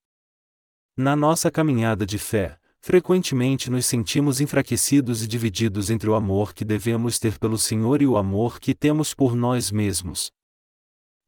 Na 0.96 1.14
nossa 1.14 1.50
caminhada 1.50 2.06
de 2.06 2.16
fé, 2.16 2.58
frequentemente 2.80 3.70
nos 3.70 3.84
sentimos 3.84 4.40
enfraquecidos 4.40 5.22
e 5.22 5.26
divididos 5.26 5.90
entre 5.90 6.08
o 6.08 6.14
amor 6.14 6.54
que 6.54 6.64
devemos 6.64 7.18
ter 7.18 7.38
pelo 7.38 7.58
Senhor 7.58 8.00
e 8.00 8.06
o 8.06 8.16
amor 8.16 8.58
que 8.58 8.74
temos 8.74 9.12
por 9.12 9.36
nós 9.36 9.70
mesmos. 9.70 10.32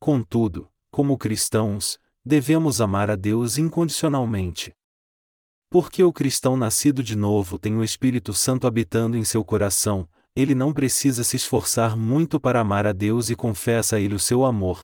Contudo, 0.01 0.67
como 0.91 1.19
cristãos, 1.19 1.99
devemos 2.25 2.81
amar 2.81 3.11
a 3.11 3.17
Deus 3.17 3.59
incondicionalmente. 3.59 4.73
Porque 5.71 6.03
o 6.05 6.13
cristão 6.13 6.57
nascido 6.57 7.03
de 7.03 7.17
novo 7.17 7.59
tem 7.59 7.77
o 7.77 7.85
Espírito 7.85 8.33
Santo 8.35 8.67
habitando 8.67 9.17
em 9.17 9.25
seu 9.25 9.45
coração, 9.45 10.09
ele 10.35 10.55
não 10.55 10.73
precisa 10.73 11.25
se 11.25 11.37
esforçar 11.37 11.97
muito 11.97 12.41
para 12.41 12.61
amar 12.61 12.87
a 12.87 12.93
Deus 12.93 13.31
e 13.31 13.37
confessa 13.37 13.97
a 13.97 14.01
Ele 14.01 14.15
o 14.15 14.19
seu 14.19 14.45
amor, 14.45 14.81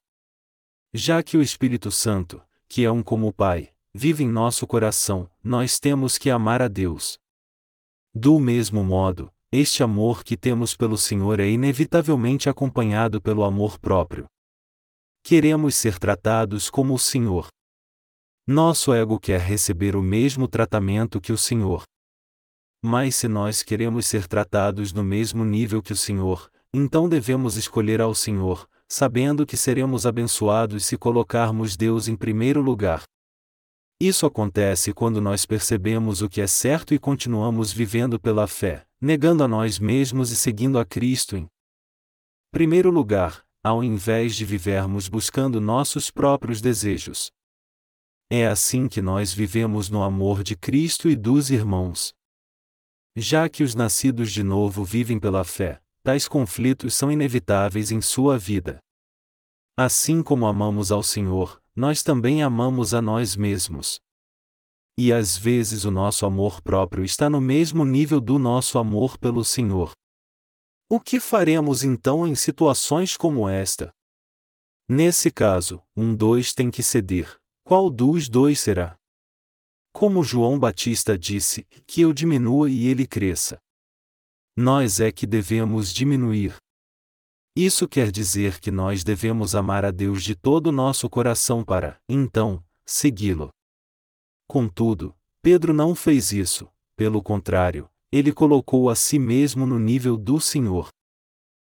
já 0.92 1.22
que 1.22 1.36
o 1.36 1.42
Espírito 1.42 1.90
Santo, 1.90 2.42
que 2.68 2.84
é 2.84 2.90
um 2.90 3.02
como 3.02 3.28
o 3.28 3.32
Pai, 3.32 3.70
vive 3.94 4.24
em 4.24 4.28
nosso 4.28 4.66
coração, 4.66 5.30
nós 5.42 5.78
temos 5.78 6.16
que 6.16 6.30
amar 6.30 6.62
a 6.62 6.68
Deus. 6.68 7.18
Do 8.14 8.38
mesmo 8.38 8.82
modo, 8.82 9.30
este 9.52 9.82
amor 9.82 10.24
que 10.24 10.36
temos 10.36 10.74
pelo 10.74 10.96
Senhor 10.96 11.40
é 11.40 11.48
inevitavelmente 11.48 12.48
acompanhado 12.48 13.20
pelo 13.20 13.44
amor 13.44 13.78
próprio. 13.78 14.26
Queremos 15.28 15.74
ser 15.74 15.98
tratados 15.98 16.70
como 16.70 16.94
o 16.94 16.98
Senhor. 16.98 17.48
Nosso 18.46 18.94
ego 18.94 19.20
quer 19.20 19.40
receber 19.40 19.94
o 19.94 20.00
mesmo 20.00 20.48
tratamento 20.48 21.20
que 21.20 21.34
o 21.34 21.36
Senhor. 21.36 21.82
Mas 22.82 23.16
se 23.16 23.28
nós 23.28 23.62
queremos 23.62 24.06
ser 24.06 24.26
tratados 24.26 24.90
no 24.90 25.04
mesmo 25.04 25.44
nível 25.44 25.82
que 25.82 25.92
o 25.92 25.96
Senhor, 25.96 26.50
então 26.72 27.10
devemos 27.10 27.58
escolher 27.58 28.00
ao 28.00 28.14
Senhor, 28.14 28.66
sabendo 28.88 29.44
que 29.44 29.54
seremos 29.54 30.06
abençoados 30.06 30.86
se 30.86 30.96
colocarmos 30.96 31.76
Deus 31.76 32.08
em 32.08 32.16
primeiro 32.16 32.62
lugar. 32.62 33.02
Isso 34.00 34.24
acontece 34.24 34.94
quando 34.94 35.20
nós 35.20 35.44
percebemos 35.44 36.22
o 36.22 36.28
que 36.30 36.40
é 36.40 36.46
certo 36.46 36.94
e 36.94 36.98
continuamos 36.98 37.70
vivendo 37.70 38.18
pela 38.18 38.46
fé, 38.46 38.86
negando 38.98 39.44
a 39.44 39.48
nós 39.48 39.78
mesmos 39.78 40.30
e 40.30 40.36
seguindo 40.36 40.78
a 40.78 40.86
Cristo 40.86 41.36
em 41.36 41.46
primeiro 42.50 42.90
lugar, 42.90 43.46
ao 43.62 43.82
invés 43.82 44.36
de 44.36 44.44
vivermos 44.44 45.08
buscando 45.08 45.60
nossos 45.60 46.10
próprios 46.10 46.60
desejos. 46.60 47.30
É 48.30 48.46
assim 48.46 48.88
que 48.88 49.00
nós 49.00 49.32
vivemos 49.32 49.88
no 49.88 50.02
amor 50.02 50.42
de 50.42 50.56
Cristo 50.56 51.08
e 51.08 51.16
dos 51.16 51.50
irmãos. 51.50 52.12
Já 53.16 53.48
que 53.48 53.62
os 53.62 53.74
nascidos 53.74 54.30
de 54.30 54.42
novo 54.42 54.84
vivem 54.84 55.18
pela 55.18 55.44
fé, 55.44 55.80
tais 56.02 56.28
conflitos 56.28 56.94
são 56.94 57.10
inevitáveis 57.10 57.90
em 57.90 58.00
sua 58.00 58.38
vida. 58.38 58.78
Assim 59.76 60.22
como 60.22 60.46
amamos 60.46 60.92
ao 60.92 61.02
Senhor, 61.02 61.62
nós 61.74 62.02
também 62.02 62.42
amamos 62.42 62.92
a 62.92 63.00
nós 63.00 63.36
mesmos. 63.36 63.98
E 64.98 65.12
às 65.12 65.36
vezes 65.36 65.84
o 65.84 65.90
nosso 65.90 66.26
amor 66.26 66.60
próprio 66.60 67.04
está 67.04 67.30
no 67.30 67.40
mesmo 67.40 67.84
nível 67.84 68.20
do 68.20 68.38
nosso 68.38 68.78
amor 68.78 69.16
pelo 69.16 69.44
Senhor. 69.44 69.92
O 70.88 70.98
que 70.98 71.20
faremos 71.20 71.84
então 71.84 72.26
em 72.26 72.34
situações 72.34 73.16
como 73.16 73.48
esta? 73.48 73.92
Nesse 74.88 75.30
caso, 75.30 75.82
um 75.96 76.14
dois 76.14 76.54
tem 76.54 76.70
que 76.70 76.82
ceder. 76.82 77.38
Qual 77.62 77.90
dos 77.90 78.28
dois 78.28 78.60
será? 78.60 78.96
Como 79.92 80.24
João 80.24 80.58
Batista 80.58 81.18
disse, 81.18 81.64
que 81.86 82.00
eu 82.00 82.12
diminua 82.12 82.70
e 82.70 82.86
ele 82.86 83.06
cresça 83.06 83.60
nós 84.60 84.98
é 84.98 85.12
que 85.12 85.24
devemos 85.24 85.94
diminuir. 85.94 86.56
Isso 87.54 87.86
quer 87.86 88.10
dizer 88.10 88.58
que 88.58 88.72
nós 88.72 89.04
devemos 89.04 89.54
amar 89.54 89.84
a 89.84 89.92
Deus 89.92 90.24
de 90.24 90.34
todo 90.34 90.66
o 90.66 90.72
nosso 90.72 91.08
coração 91.08 91.62
para, 91.64 92.00
então, 92.08 92.60
segui-lo. 92.84 93.50
Contudo, 94.48 95.14
Pedro 95.40 95.72
não 95.72 95.94
fez 95.94 96.32
isso, 96.32 96.68
pelo 96.96 97.22
contrário, 97.22 97.88
ele 98.10 98.32
colocou 98.32 98.88
a 98.88 98.94
si 98.94 99.18
mesmo 99.18 99.66
no 99.66 99.78
nível 99.78 100.16
do 100.16 100.40
Senhor. 100.40 100.88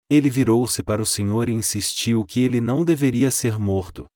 Ele 0.08 0.30
virou-se 0.30 0.82
para 0.82 1.00
o 1.00 1.06
Senhor 1.06 1.48
e 1.48 1.52
insistiu 1.52 2.24
que 2.24 2.40
ele 2.40 2.60
não 2.60 2.84
deveria 2.84 3.30
ser 3.30 3.58
morto. 3.58 4.06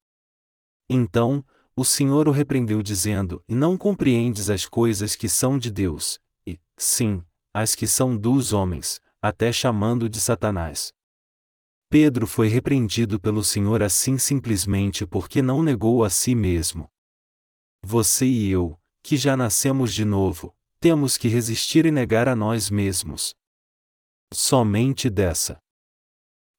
Então, 0.88 1.44
o 1.76 1.84
Senhor 1.84 2.28
o 2.28 2.32
repreendeu 2.32 2.82
dizendo: 2.82 3.42
não 3.48 3.76
compreendes 3.76 4.48
as 4.48 4.66
coisas 4.66 5.14
que 5.14 5.28
são 5.28 5.58
de 5.58 5.70
Deus, 5.70 6.18
e, 6.46 6.58
sim, 6.76 7.22
as 7.52 7.74
que 7.74 7.86
são 7.86 8.16
dos 8.16 8.52
homens, 8.52 9.00
até 9.20 9.52
chamando 9.52 10.08
de 10.08 10.20
Satanás. 10.20 10.92
Pedro 11.88 12.26
foi 12.26 12.48
repreendido 12.48 13.20
pelo 13.20 13.44
Senhor 13.44 13.82
assim 13.82 14.18
simplesmente 14.18 15.06
porque 15.06 15.40
não 15.40 15.62
negou 15.62 16.02
a 16.02 16.10
si 16.10 16.34
mesmo. 16.34 16.90
Você 17.84 18.26
e 18.26 18.50
eu, 18.50 18.78
que 19.02 19.16
já 19.16 19.36
nascemos 19.36 19.94
de 19.94 20.04
novo, 20.04 20.55
temos 20.80 21.16
que 21.16 21.28
resistir 21.28 21.86
e 21.86 21.90
negar 21.90 22.28
a 22.28 22.36
nós 22.36 22.70
mesmos. 22.70 23.34
Somente 24.32 25.08
dessa 25.08 25.58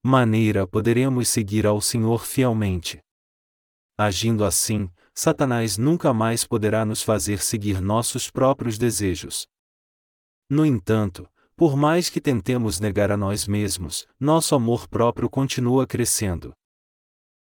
maneira 0.04 0.66
poderemos 0.66 1.28
seguir 1.28 1.66
ao 1.66 1.82
Senhor 1.82 2.26
fielmente. 2.26 3.00
Agindo 3.98 4.46
assim, 4.46 4.90
Satanás 5.14 5.78
nunca 5.78 6.14
mais 6.14 6.46
poderá 6.46 6.86
nos 6.86 7.02
fazer 7.02 7.40
seguir 7.42 7.82
nossos 7.82 8.30
próprios 8.30 8.78
desejos. 8.78 9.48
No 10.50 10.66
entanto, 10.66 11.28
por 11.56 11.76
mais 11.76 12.10
que 12.10 12.22
tentemos 12.22 12.80
negar 12.80 13.12
a 13.12 13.18
nós 13.18 13.48
mesmos, 13.48 14.08
nosso 14.20 14.54
amor 14.54 14.88
próprio 14.88 15.28
continua 15.30 15.88
crescendo. 15.88 16.54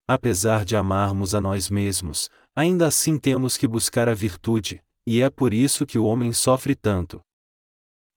Apesar 0.07 0.63
de 0.63 0.75
amarmos 0.75 1.35
a 1.35 1.41
nós 1.41 1.69
mesmos, 1.69 2.29
ainda 2.55 2.87
assim 2.87 3.19
temos 3.19 3.57
que 3.57 3.67
buscar 3.67 4.07
a 4.07 4.13
virtude, 4.13 4.81
e 5.07 5.21
é 5.21 5.29
por 5.29 5.53
isso 5.53 5.85
que 5.85 5.99
o 5.99 6.05
homem 6.05 6.33
sofre 6.33 6.75
tanto. 6.75 7.21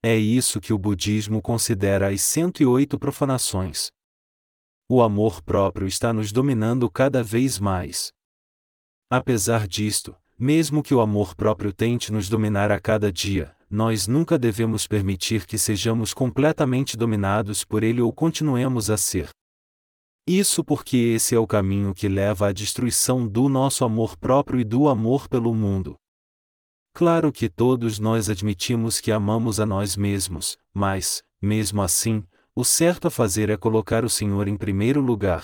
É 0.03 0.15
isso 0.15 0.61
que 0.61 0.73
o 0.73 0.77
budismo 0.77 1.41
considera 1.41 2.09
as 2.09 2.21
108 2.21 2.97
profanações. 2.97 3.89
O 4.89 5.01
amor 5.01 5.41
próprio 5.43 5.85
está 5.85 6.11
nos 6.11 6.31
dominando 6.31 6.89
cada 6.89 7.21
vez 7.21 7.59
mais. 7.59 8.11
Apesar 9.11 9.67
disto, 9.67 10.15
mesmo 10.37 10.81
que 10.81 10.93
o 10.93 11.01
amor 11.01 11.35
próprio 11.35 11.73
tente 11.73 12.11
nos 12.11 12.29
dominar 12.29 12.71
a 12.71 12.79
cada 12.79 13.11
dia, 13.11 13.55
nós 13.69 14.07
nunca 14.07 14.39
devemos 14.39 14.87
permitir 14.87 15.45
que 15.45 15.57
sejamos 15.57 16.13
completamente 16.13 16.97
dominados 16.97 17.63
por 17.63 17.83
ele 17.83 18.01
ou 18.01 18.11
continuemos 18.11 18.89
a 18.89 18.97
ser. 18.97 19.29
Isso 20.25 20.63
porque 20.63 20.95
esse 20.95 21.35
é 21.35 21.39
o 21.39 21.45
caminho 21.45 21.93
que 21.93 22.07
leva 22.07 22.47
à 22.47 22.53
destruição 22.53 23.27
do 23.27 23.49
nosso 23.49 23.83
amor 23.83 24.17
próprio 24.17 24.59
e 24.59 24.63
do 24.63 24.87
amor 24.87 25.27
pelo 25.27 25.53
mundo. 25.53 25.98
Claro 26.93 27.31
que 27.31 27.49
todos 27.49 27.99
nós 27.99 28.29
admitimos 28.29 28.99
que 28.99 29.11
amamos 29.11 29.59
a 29.59 29.65
nós 29.65 29.95
mesmos, 29.95 30.57
mas, 30.73 31.23
mesmo 31.41 31.81
assim, 31.81 32.23
o 32.55 32.65
certo 32.65 33.07
a 33.07 33.11
fazer 33.11 33.49
é 33.49 33.55
colocar 33.55 34.03
o 34.03 34.09
Senhor 34.09 34.47
em 34.47 34.57
primeiro 34.57 34.99
lugar. 34.99 35.43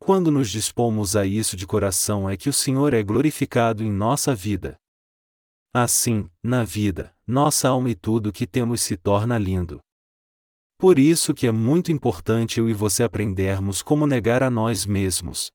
Quando 0.00 0.30
nos 0.30 0.50
dispomos 0.50 1.14
a 1.14 1.26
isso 1.26 1.56
de 1.56 1.66
coração 1.66 2.28
é 2.28 2.36
que 2.36 2.48
o 2.48 2.52
Senhor 2.52 2.94
é 2.94 3.02
glorificado 3.02 3.84
em 3.84 3.90
nossa 3.90 4.34
vida. 4.34 4.76
Assim, 5.72 6.30
na 6.42 6.64
vida, 6.64 7.14
nossa 7.26 7.68
alma 7.68 7.90
e 7.90 7.94
tudo 7.94 8.32
que 8.32 8.46
temos 8.46 8.80
se 8.80 8.96
torna 8.96 9.36
lindo. 9.36 9.80
Por 10.78 10.98
isso 10.98 11.34
que 11.34 11.46
é 11.46 11.52
muito 11.52 11.92
importante 11.92 12.58
eu 12.58 12.68
e 12.68 12.72
você 12.72 13.02
aprendermos 13.02 13.82
como 13.82 14.06
negar 14.06 14.42
a 14.42 14.50
nós 14.50 14.86
mesmos. 14.86 15.50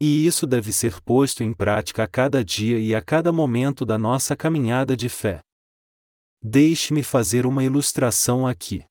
E 0.00 0.26
isso 0.26 0.46
deve 0.46 0.72
ser 0.72 1.00
posto 1.02 1.42
em 1.44 1.52
prática 1.52 2.04
a 2.04 2.06
cada 2.06 2.42
dia 2.42 2.78
e 2.78 2.94
a 2.94 3.02
cada 3.02 3.30
momento 3.30 3.84
da 3.84 3.98
nossa 3.98 4.34
caminhada 4.34 4.96
de 4.96 5.08
fé. 5.08 5.40
Deixe-me 6.42 7.02
fazer 7.02 7.44
uma 7.44 7.62
ilustração 7.62 8.46
aqui. 8.46 8.82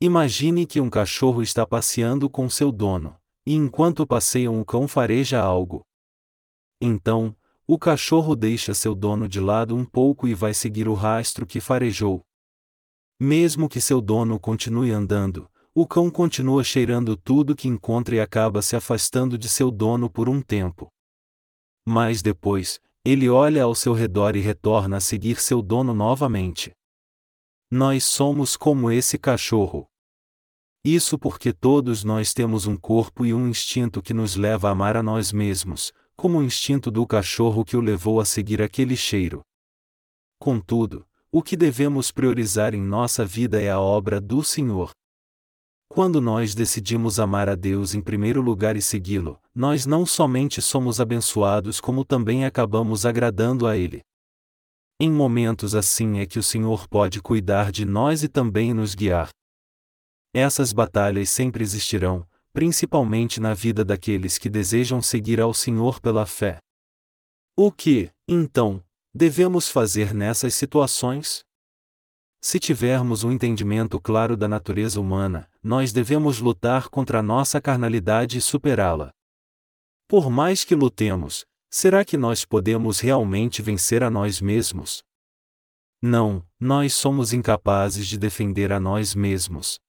Imagine 0.00 0.66
que 0.66 0.80
um 0.80 0.88
cachorro 0.88 1.42
está 1.42 1.66
passeando 1.66 2.30
com 2.30 2.48
seu 2.48 2.72
dono, 2.72 3.14
e 3.46 3.54
enquanto 3.54 4.06
passeiam 4.06 4.58
o 4.58 4.64
cão 4.64 4.88
fareja 4.88 5.40
algo. 5.40 5.82
Então, 6.80 7.36
o 7.66 7.78
cachorro 7.78 8.34
deixa 8.34 8.72
seu 8.72 8.94
dono 8.94 9.28
de 9.28 9.40
lado 9.40 9.76
um 9.76 9.84
pouco 9.84 10.26
e 10.26 10.34
vai 10.34 10.54
seguir 10.54 10.88
o 10.88 10.94
rastro 10.94 11.46
que 11.46 11.60
farejou, 11.60 12.22
mesmo 13.18 13.68
que 13.68 13.80
seu 13.80 14.00
dono 14.00 14.38
continue 14.38 14.90
andando, 14.90 15.50
o 15.78 15.86
cão 15.86 16.10
continua 16.10 16.64
cheirando 16.64 17.18
tudo 17.18 17.54
que 17.54 17.68
encontra 17.68 18.16
e 18.16 18.20
acaba 18.20 18.62
se 18.62 18.74
afastando 18.74 19.36
de 19.36 19.46
seu 19.46 19.70
dono 19.70 20.08
por 20.08 20.26
um 20.26 20.40
tempo. 20.40 20.88
Mas 21.86 22.22
depois, 22.22 22.80
ele 23.04 23.28
olha 23.28 23.62
ao 23.62 23.74
seu 23.74 23.92
redor 23.92 24.36
e 24.36 24.40
retorna 24.40 24.96
a 24.96 25.00
seguir 25.00 25.38
seu 25.38 25.60
dono 25.60 25.92
novamente. 25.92 26.72
Nós 27.70 28.04
somos 28.04 28.56
como 28.56 28.90
esse 28.90 29.18
cachorro. 29.18 29.86
Isso 30.82 31.18
porque 31.18 31.52
todos 31.52 32.02
nós 32.02 32.32
temos 32.32 32.66
um 32.66 32.74
corpo 32.74 33.26
e 33.26 33.34
um 33.34 33.46
instinto 33.46 34.00
que 34.00 34.14
nos 34.14 34.34
leva 34.34 34.68
a 34.68 34.70
amar 34.70 34.96
a 34.96 35.02
nós 35.02 35.30
mesmos, 35.30 35.92
como 36.16 36.38
o 36.38 36.42
instinto 36.42 36.90
do 36.90 37.06
cachorro 37.06 37.66
que 37.66 37.76
o 37.76 37.82
levou 37.82 38.18
a 38.18 38.24
seguir 38.24 38.62
aquele 38.62 38.96
cheiro. 38.96 39.42
Contudo, 40.40 41.06
o 41.30 41.42
que 41.42 41.54
devemos 41.54 42.10
priorizar 42.10 42.72
em 42.72 42.80
nossa 42.80 43.26
vida 43.26 43.60
é 43.60 43.68
a 43.68 43.78
obra 43.78 44.22
do 44.22 44.42
Senhor. 44.42 44.90
Quando 45.96 46.20
nós 46.20 46.54
decidimos 46.54 47.18
amar 47.18 47.48
a 47.48 47.54
Deus 47.54 47.94
em 47.94 48.02
primeiro 48.02 48.42
lugar 48.42 48.76
e 48.76 48.82
segui-lo, 48.82 49.40
nós 49.54 49.86
não 49.86 50.04
somente 50.04 50.60
somos 50.60 51.00
abençoados 51.00 51.80
como 51.80 52.04
também 52.04 52.44
acabamos 52.44 53.06
agradando 53.06 53.66
a 53.66 53.78
Ele. 53.78 54.02
Em 55.00 55.10
momentos 55.10 55.74
assim 55.74 56.18
é 56.18 56.26
que 56.26 56.38
o 56.38 56.42
Senhor 56.42 56.86
pode 56.86 57.22
cuidar 57.22 57.72
de 57.72 57.86
nós 57.86 58.22
e 58.22 58.28
também 58.28 58.74
nos 58.74 58.94
guiar. 58.94 59.30
Essas 60.34 60.70
batalhas 60.70 61.30
sempre 61.30 61.64
existirão, 61.64 62.28
principalmente 62.52 63.40
na 63.40 63.54
vida 63.54 63.82
daqueles 63.82 64.36
que 64.36 64.50
desejam 64.50 65.00
seguir 65.00 65.40
ao 65.40 65.54
Senhor 65.54 65.98
pela 65.98 66.26
fé. 66.26 66.58
O 67.56 67.72
que, 67.72 68.10
então, 68.28 68.84
devemos 69.14 69.70
fazer 69.70 70.12
nessas 70.12 70.52
situações? 70.52 71.42
Se 72.38 72.60
tivermos 72.60 73.24
um 73.24 73.32
entendimento 73.32 73.98
claro 73.98 74.36
da 74.36 74.46
natureza 74.46 75.00
humana, 75.00 75.48
nós 75.66 75.92
devemos 75.92 76.38
lutar 76.38 76.88
contra 76.88 77.18
a 77.18 77.22
nossa 77.22 77.60
carnalidade 77.60 78.38
e 78.38 78.40
superá-la. 78.40 79.10
Por 80.06 80.30
mais 80.30 80.62
que 80.62 80.76
lutemos, 80.76 81.44
será 81.68 82.04
que 82.04 82.16
nós 82.16 82.44
podemos 82.44 83.00
realmente 83.00 83.60
vencer 83.60 84.04
a 84.04 84.08
nós 84.08 84.40
mesmos? 84.40 85.02
Não, 86.00 86.46
nós 86.60 86.94
somos 86.94 87.32
incapazes 87.32 88.06
de 88.06 88.16
defender 88.16 88.70
a 88.70 88.78
nós 88.78 89.12
mesmos. 89.12 89.80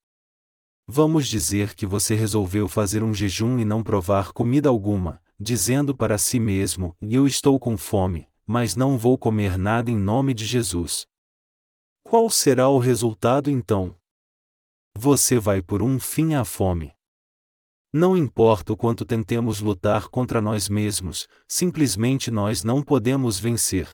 Vamos 0.84 1.28
dizer 1.28 1.76
que 1.76 1.86
você 1.86 2.16
resolveu 2.16 2.66
fazer 2.66 3.04
um 3.04 3.14
jejum 3.14 3.56
e 3.60 3.64
não 3.64 3.80
provar 3.80 4.32
comida 4.32 4.68
alguma, 4.68 5.22
dizendo 5.38 5.96
para 5.96 6.18
si 6.18 6.40
mesmo: 6.40 6.96
Eu 7.00 7.24
estou 7.24 7.56
com 7.56 7.76
fome, 7.76 8.26
mas 8.44 8.74
não 8.74 8.98
vou 8.98 9.16
comer 9.16 9.56
nada 9.56 9.92
em 9.92 9.96
nome 9.96 10.34
de 10.34 10.44
Jesus. 10.44 11.06
Qual 12.02 12.28
será 12.28 12.68
o 12.68 12.80
resultado 12.80 13.48
então? 13.48 13.94
Você 15.00 15.38
vai 15.38 15.62
por 15.62 15.80
um 15.80 16.00
fim 16.00 16.34
à 16.34 16.44
fome. 16.44 16.92
Não 17.92 18.16
importa 18.16 18.72
o 18.72 18.76
quanto 18.76 19.04
tentemos 19.04 19.60
lutar 19.60 20.08
contra 20.08 20.42
nós 20.42 20.68
mesmos, 20.68 21.28
simplesmente 21.46 22.32
nós 22.32 22.64
não 22.64 22.82
podemos 22.82 23.38
vencer. 23.38 23.88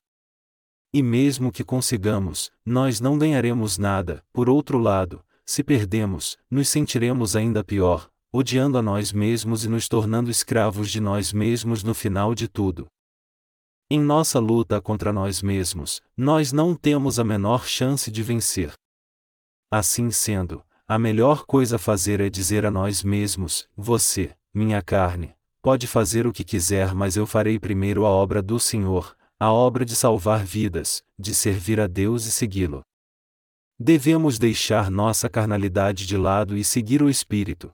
E 0.94 1.02
mesmo 1.02 1.52
que 1.52 1.62
consigamos, 1.62 2.50
nós 2.64 3.00
não 3.02 3.18
ganharemos 3.18 3.76
nada, 3.76 4.24
por 4.32 4.48
outro 4.48 4.78
lado, 4.78 5.22
se 5.44 5.62
perdemos, 5.62 6.38
nos 6.50 6.70
sentiremos 6.70 7.36
ainda 7.36 7.62
pior, 7.62 8.10
odiando 8.32 8.78
a 8.78 8.82
nós 8.82 9.12
mesmos 9.12 9.62
e 9.62 9.68
nos 9.68 9.86
tornando 9.86 10.30
escravos 10.30 10.90
de 10.90 11.00
nós 11.00 11.34
mesmos 11.34 11.84
no 11.84 11.92
final 11.92 12.34
de 12.34 12.48
tudo. 12.48 12.86
Em 13.90 14.00
nossa 14.00 14.40
luta 14.40 14.80
contra 14.80 15.12
nós 15.12 15.42
mesmos, 15.42 16.00
nós 16.16 16.50
não 16.50 16.74
temos 16.74 17.18
a 17.18 17.24
menor 17.24 17.66
chance 17.66 18.10
de 18.10 18.22
vencer. 18.22 18.72
Assim 19.70 20.10
sendo, 20.10 20.64
a 20.86 20.98
melhor 20.98 21.46
coisa 21.46 21.76
a 21.76 21.78
fazer 21.78 22.20
é 22.20 22.28
dizer 22.28 22.66
a 22.66 22.70
nós 22.70 23.02
mesmos: 23.02 23.66
Você, 23.74 24.34
minha 24.52 24.82
carne, 24.82 25.34
pode 25.62 25.86
fazer 25.86 26.26
o 26.26 26.32
que 26.32 26.44
quiser, 26.44 26.94
mas 26.94 27.16
eu 27.16 27.26
farei 27.26 27.58
primeiro 27.58 28.04
a 28.04 28.10
obra 28.10 28.42
do 28.42 28.60
Senhor, 28.60 29.16
a 29.40 29.50
obra 29.50 29.82
de 29.82 29.96
salvar 29.96 30.44
vidas, 30.44 31.02
de 31.18 31.34
servir 31.34 31.80
a 31.80 31.86
Deus 31.86 32.26
e 32.26 32.30
segui-lo. 32.30 32.82
Devemos 33.78 34.38
deixar 34.38 34.90
nossa 34.90 35.28
carnalidade 35.28 36.06
de 36.06 36.18
lado 36.18 36.56
e 36.56 36.62
seguir 36.62 37.02
o 37.02 37.08
Espírito. 37.08 37.72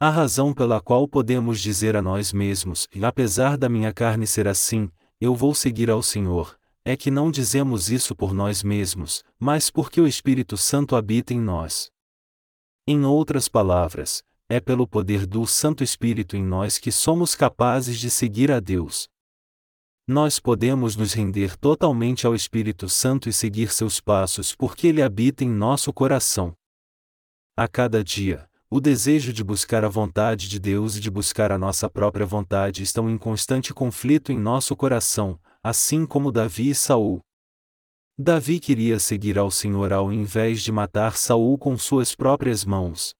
A 0.00 0.08
razão 0.08 0.54
pela 0.54 0.80
qual 0.80 1.06
podemos 1.06 1.60
dizer 1.60 1.96
a 1.96 2.02
nós 2.02 2.32
mesmos, 2.32 2.88
apesar 3.02 3.58
da 3.58 3.68
minha 3.68 3.92
carne 3.92 4.26
ser 4.26 4.48
assim, 4.48 4.90
eu 5.20 5.34
vou 5.34 5.54
seguir 5.54 5.90
ao 5.90 6.02
Senhor, 6.02 6.58
é 6.82 6.96
que 6.96 7.10
não 7.10 7.30
dizemos 7.30 7.90
isso 7.90 8.14
por 8.14 8.32
nós 8.32 8.62
mesmos, 8.62 9.22
mas 9.38 9.70
porque 9.70 10.00
o 10.00 10.06
Espírito 10.06 10.56
Santo 10.56 10.96
habita 10.96 11.34
em 11.34 11.40
nós. 11.40 11.90
Em 12.88 13.04
outras 13.04 13.48
palavras, 13.48 14.22
é 14.48 14.60
pelo 14.60 14.86
poder 14.86 15.26
do 15.26 15.44
Santo 15.44 15.82
Espírito 15.82 16.36
em 16.36 16.44
nós 16.44 16.78
que 16.78 16.92
somos 16.92 17.34
capazes 17.34 17.98
de 17.98 18.08
seguir 18.08 18.52
a 18.52 18.60
Deus. 18.60 19.08
Nós 20.06 20.38
podemos 20.38 20.94
nos 20.94 21.12
render 21.12 21.56
totalmente 21.56 22.28
ao 22.28 22.32
Espírito 22.32 22.88
Santo 22.88 23.28
e 23.28 23.32
seguir 23.32 23.72
seus 23.72 24.00
passos 24.00 24.54
porque 24.54 24.86
ele 24.86 25.02
habita 25.02 25.42
em 25.42 25.48
nosso 25.48 25.92
coração. 25.92 26.54
A 27.56 27.66
cada 27.66 28.04
dia, 28.04 28.48
o 28.70 28.80
desejo 28.80 29.32
de 29.32 29.42
buscar 29.42 29.84
a 29.84 29.88
vontade 29.88 30.48
de 30.48 30.60
Deus 30.60 30.94
e 30.94 31.00
de 31.00 31.10
buscar 31.10 31.50
a 31.50 31.58
nossa 31.58 31.90
própria 31.90 32.24
vontade 32.24 32.84
estão 32.84 33.10
em 33.10 33.18
constante 33.18 33.74
conflito 33.74 34.30
em 34.30 34.38
nosso 34.38 34.76
coração, 34.76 35.40
assim 35.60 36.06
como 36.06 36.30
Davi 36.30 36.70
e 36.70 36.74
Saul. 36.74 37.25
Davi 38.18 38.58
queria 38.58 38.98
seguir 38.98 39.38
ao 39.38 39.50
Senhor 39.50 39.92
ao 39.92 40.10
invés 40.10 40.62
de 40.62 40.72
matar 40.72 41.18
Saul 41.18 41.58
com 41.58 41.76
suas 41.76 42.14
próprias 42.14 42.64
mãos. 42.64 43.12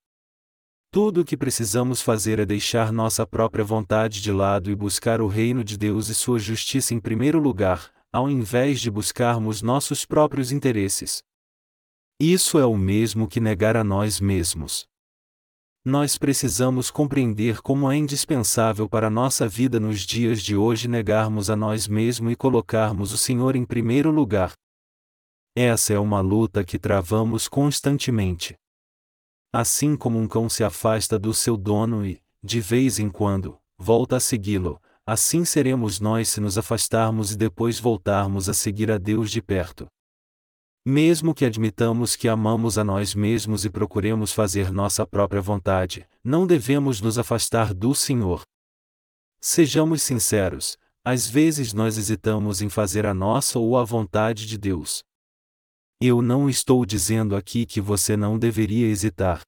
Tudo 0.90 1.20
o 1.20 1.24
que 1.24 1.37
precisamos 1.37 2.00
fazer 2.00 2.38
é 2.38 2.46
deixar 2.46 2.90
nossa 2.90 3.26
própria 3.26 3.62
vontade 3.62 4.22
de 4.22 4.32
lado 4.32 4.70
e 4.70 4.74
buscar 4.74 5.20
o 5.20 5.26
reino 5.26 5.62
de 5.62 5.76
Deus 5.76 6.09
e 6.09 6.14
sua 6.14 6.38
justiça 6.38 6.94
em 6.94 6.98
primeiro 6.98 7.38
lugar, 7.38 7.92
ao 8.11 8.30
invés 8.30 8.80
de 8.80 8.90
buscarmos 8.90 9.61
nossos 9.61 10.06
próprios 10.06 10.50
interesses. 10.50 11.22
Isso 12.18 12.59
é 12.59 12.64
o 12.64 12.74
mesmo 12.74 13.28
que 13.28 13.38
negar 13.38 13.76
a 13.76 13.85
nós 13.85 14.18
mesmos 14.18 14.87
nós 15.87 16.18
precisamos 16.18 16.90
compreender 16.90 17.62
como 17.62 17.88
é 17.88 17.96
indispensável 17.96 18.88
para 18.88 19.09
nossa 19.09 19.46
vida 19.46 19.78
nos 19.78 20.00
dias 20.00 20.42
de 20.42 20.56
hoje 20.56 20.88
negarmos 20.88 21.48
a 21.48 21.54
nós 21.54 21.87
mesmos 21.87 22.32
e 22.32 22.35
colocarmos 22.35 23.12
o 23.12 23.16
Senhor 23.16 23.54
em 23.54 23.64
primeiro 23.64 24.11
lugar. 24.11 24.52
Essa 25.58 25.94
é 25.94 25.98
uma 25.98 26.20
luta 26.20 26.62
que 26.62 26.78
travamos 26.78 27.48
constantemente. 27.48 28.54
Assim 29.50 29.96
como 29.96 30.18
um 30.18 30.28
cão 30.28 30.50
se 30.50 30.62
afasta 30.62 31.18
do 31.18 31.32
seu 31.32 31.56
dono 31.56 32.04
e, 32.04 32.20
de 32.44 32.60
vez 32.60 32.98
em 32.98 33.08
quando, 33.08 33.58
volta 33.78 34.16
a 34.16 34.20
segui-lo, 34.20 34.78
assim 35.06 35.46
seremos 35.46 35.98
nós 35.98 36.28
se 36.28 36.42
nos 36.42 36.58
afastarmos 36.58 37.32
e 37.32 37.38
depois 37.38 37.80
voltarmos 37.80 38.50
a 38.50 38.52
seguir 38.52 38.90
a 38.90 38.98
Deus 38.98 39.30
de 39.30 39.40
perto. 39.40 39.86
Mesmo 40.84 41.32
que 41.34 41.46
admitamos 41.46 42.16
que 42.16 42.28
amamos 42.28 42.76
a 42.76 42.84
nós 42.84 43.14
mesmos 43.14 43.64
e 43.64 43.70
procuremos 43.70 44.34
fazer 44.34 44.70
nossa 44.70 45.06
própria 45.06 45.40
vontade, 45.40 46.06
não 46.22 46.46
devemos 46.46 47.00
nos 47.00 47.18
afastar 47.18 47.72
do 47.72 47.94
Senhor. 47.94 48.42
Sejamos 49.40 50.02
sinceros, 50.02 50.76
às 51.02 51.26
vezes 51.26 51.72
nós 51.72 51.96
hesitamos 51.96 52.60
em 52.60 52.68
fazer 52.68 53.06
a 53.06 53.14
nossa 53.14 53.58
ou 53.58 53.78
a 53.78 53.84
vontade 53.84 54.46
de 54.46 54.58
Deus. 54.58 55.02
Eu 55.98 56.20
não 56.20 56.50
estou 56.50 56.85
dizendo 56.85 57.35
aqui 57.35 57.64
que 57.64 57.80
você 57.80 58.18
não 58.18 58.38
deveria 58.38 58.87
hesitar. 58.87 59.40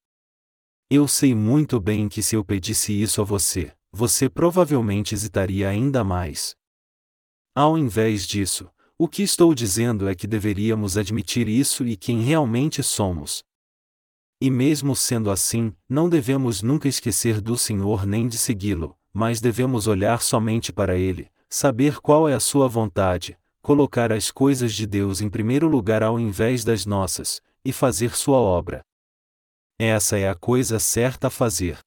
Eu 0.91 1.07
sei 1.07 1.35
muito 1.35 1.79
bem 1.79 2.09
que 2.09 2.23
se 2.23 2.37
eu 2.37 2.43
pedisse 2.43 2.91
isso 2.91 3.21
a 3.21 3.25
você, 3.25 3.71
você 3.93 4.31
provavelmente 4.31 5.15
hesitaria 5.15 5.69
ainda 5.69 6.03
mais. 6.03 6.55
Ao 7.55 7.77
invés 7.77 8.27
disso, 8.27 8.71
o 8.97 9.07
que 9.07 9.23
estou 9.23 9.55
dizendo 9.55 10.09
é 10.09 10.15
que 10.15 10.27
deveríamos 10.27 10.97
admitir 10.97 11.49
isso 11.49 11.87
e 11.87 11.99
quem 11.99 12.23
realmente 12.23 12.83
somos. 12.83 13.45
E 14.41 14.51
mesmo 14.51 14.97
sendo 14.97 15.31
assim, 15.31 15.75
não 15.87 16.09
devemos 16.09 16.63
nunca 16.63 16.89
esquecer 16.89 17.43
do 17.43 17.59
Senhor 17.59 18.07
nem 18.07 18.27
de 18.27 18.39
segui-lo, 18.39 18.97
mas 19.13 19.39
devemos 19.39 19.87
olhar 19.87 20.23
somente 20.23 20.73
para 20.73 20.97
Ele, 20.97 21.31
saber 21.47 22.01
qual 22.01 22.27
é 22.27 22.33
a 22.33 22.41
Sua 22.41 22.67
vontade, 22.67 23.37
colocar 23.69 24.11
as 24.11 24.31
coisas 24.31 24.73
de 24.73 24.87
Deus 24.87 25.21
em 25.21 25.29
primeiro 25.29 25.69
lugar 25.69 26.03
ao 26.03 26.19
invés 26.19 26.65
das 26.65 26.87
nossas, 26.87 27.43
e 27.63 27.71
fazer 27.71 28.17
Sua 28.17 28.39
obra. 28.39 28.81
Essa 29.79 30.19
é 30.19 30.27
a 30.27 30.35
coisa 30.35 30.79
certa 30.79 31.27
a 31.27 31.31
fazer. 31.31 31.79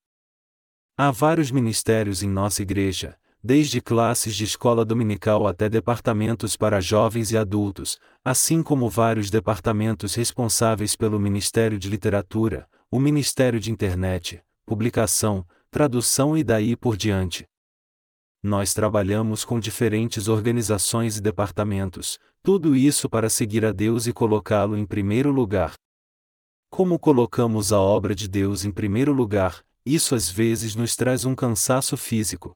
Há 0.95 1.09
vários 1.09 1.49
ministérios 1.49 2.21
em 2.21 2.29
nossa 2.29 2.61
igreja, 2.61 3.17
desde 3.43 3.81
classes 3.81 4.35
de 4.35 4.43
escola 4.43 4.85
dominical 4.85 5.47
até 5.47 5.67
departamentos 5.67 6.55
para 6.55 6.79
jovens 6.79 7.31
e 7.31 7.37
adultos, 7.39 7.97
assim 8.23 8.61
como 8.61 8.87
vários 8.87 9.31
departamentos 9.31 10.13
responsáveis 10.13 10.95
pelo 10.95 11.19
Ministério 11.19 11.79
de 11.79 11.89
Literatura, 11.89 12.69
o 12.91 12.99
Ministério 12.99 13.59
de 13.59 13.71
Internet, 13.71 14.39
Publicação, 14.67 15.43
Tradução 15.71 16.37
e 16.37 16.43
daí 16.43 16.75
por 16.75 16.95
diante. 16.95 17.49
Nós 18.43 18.73
trabalhamos 18.73 19.45
com 19.45 19.59
diferentes 19.59 20.27
organizações 20.27 21.17
e 21.17 21.21
departamentos, 21.21 22.17
tudo 22.41 22.75
isso 22.75 23.09
para 23.09 23.29
seguir 23.29 23.63
a 23.65 23.71
Deus 23.71 24.07
e 24.07 24.13
colocá-lo 24.13 24.77
em 24.77 24.85
primeiro 24.85 25.31
lugar. 25.31 25.73
Como 26.69 26.97
colocamos 26.97 27.71
a 27.71 27.79
obra 27.79 28.15
de 28.15 28.27
Deus 28.27 28.65
em 28.65 28.71
primeiro 28.71 29.13
lugar, 29.13 29.63
isso 29.85 30.15
às 30.15 30.29
vezes 30.29 30.75
nos 30.75 30.95
traz 30.95 31.25
um 31.25 31.35
cansaço 31.35 31.95
físico, 31.97 32.55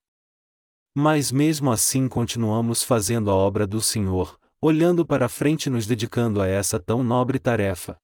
mas 0.97 1.29
mesmo 1.29 1.73
assim 1.73 2.07
continuamos 2.07 2.81
fazendo 2.81 3.29
a 3.29 3.35
obra 3.35 3.67
do 3.67 3.81
Senhor, 3.81 4.39
olhando 4.61 5.05
para 5.05 5.27
frente 5.27 5.65
e 5.65 5.69
nos 5.69 5.85
dedicando 5.85 6.41
a 6.41 6.47
essa 6.47 6.79
tão 6.79 7.03
nobre 7.03 7.37
tarefa. 7.37 7.97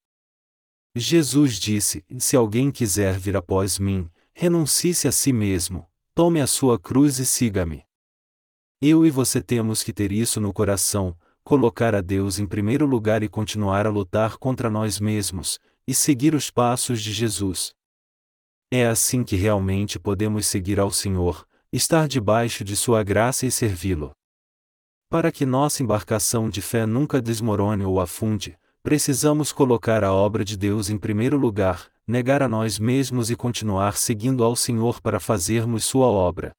Jesus 0.94 1.58
disse: 1.58 2.04
Se 2.18 2.36
alguém 2.36 2.70
quiser 2.70 3.18
vir 3.18 3.34
após 3.34 3.78
mim, 3.78 4.10
renuncie-se 4.34 5.08
a 5.08 5.12
si 5.12 5.32
mesmo, 5.32 5.88
tome 6.14 6.42
a 6.42 6.46
sua 6.46 6.78
cruz 6.78 7.18
e 7.18 7.24
siga-me. 7.24 7.86
Eu 8.80 9.06
e 9.06 9.10
você 9.10 9.40
temos 9.40 9.82
que 9.82 9.92
ter 9.94 10.12
isso 10.12 10.40
no 10.40 10.52
coração, 10.52 11.16
colocar 11.42 11.94
a 11.94 12.02
Deus 12.02 12.38
em 12.38 12.46
primeiro 12.46 12.84
lugar 12.84 13.22
e 13.22 13.28
continuar 13.28 13.86
a 13.86 13.90
lutar 13.90 14.36
contra 14.36 14.68
nós 14.68 15.00
mesmos, 15.00 15.58
e 15.86 15.94
seguir 15.94 16.34
os 16.34 16.50
passos 16.50 17.00
de 17.00 17.12
Jesus. 17.12 17.74
É 18.70 18.86
assim 18.86 19.24
que 19.24 19.36
realmente 19.36 19.98
podemos 19.98 20.46
seguir 20.46 20.78
ao 20.78 20.90
Senhor, 20.90 21.46
estar 21.72 22.06
debaixo 22.06 22.62
de 22.62 22.76
Sua 22.76 23.02
graça 23.02 23.46
e 23.46 23.50
servi-lo. 23.50 24.12
Para 25.08 25.32
que 25.32 25.46
nossa 25.46 25.82
embarcação 25.82 26.50
de 26.50 26.60
fé 26.60 26.84
nunca 26.84 27.22
desmorone 27.22 27.84
ou 27.84 28.00
afunde, 28.00 28.58
precisamos 28.82 29.52
colocar 29.52 30.04
a 30.04 30.12
obra 30.12 30.44
de 30.44 30.56
Deus 30.56 30.90
em 30.90 30.98
primeiro 30.98 31.38
lugar, 31.38 31.91
negar 32.06 32.42
a 32.42 32.48
nós 32.48 32.78
mesmos 32.78 33.30
e 33.30 33.36
continuar 33.36 33.96
seguindo 33.96 34.42
ao 34.42 34.56
Senhor 34.56 35.00
para 35.00 35.20
fazermos 35.20 35.84
Sua 35.84 36.06
obra. 36.06 36.52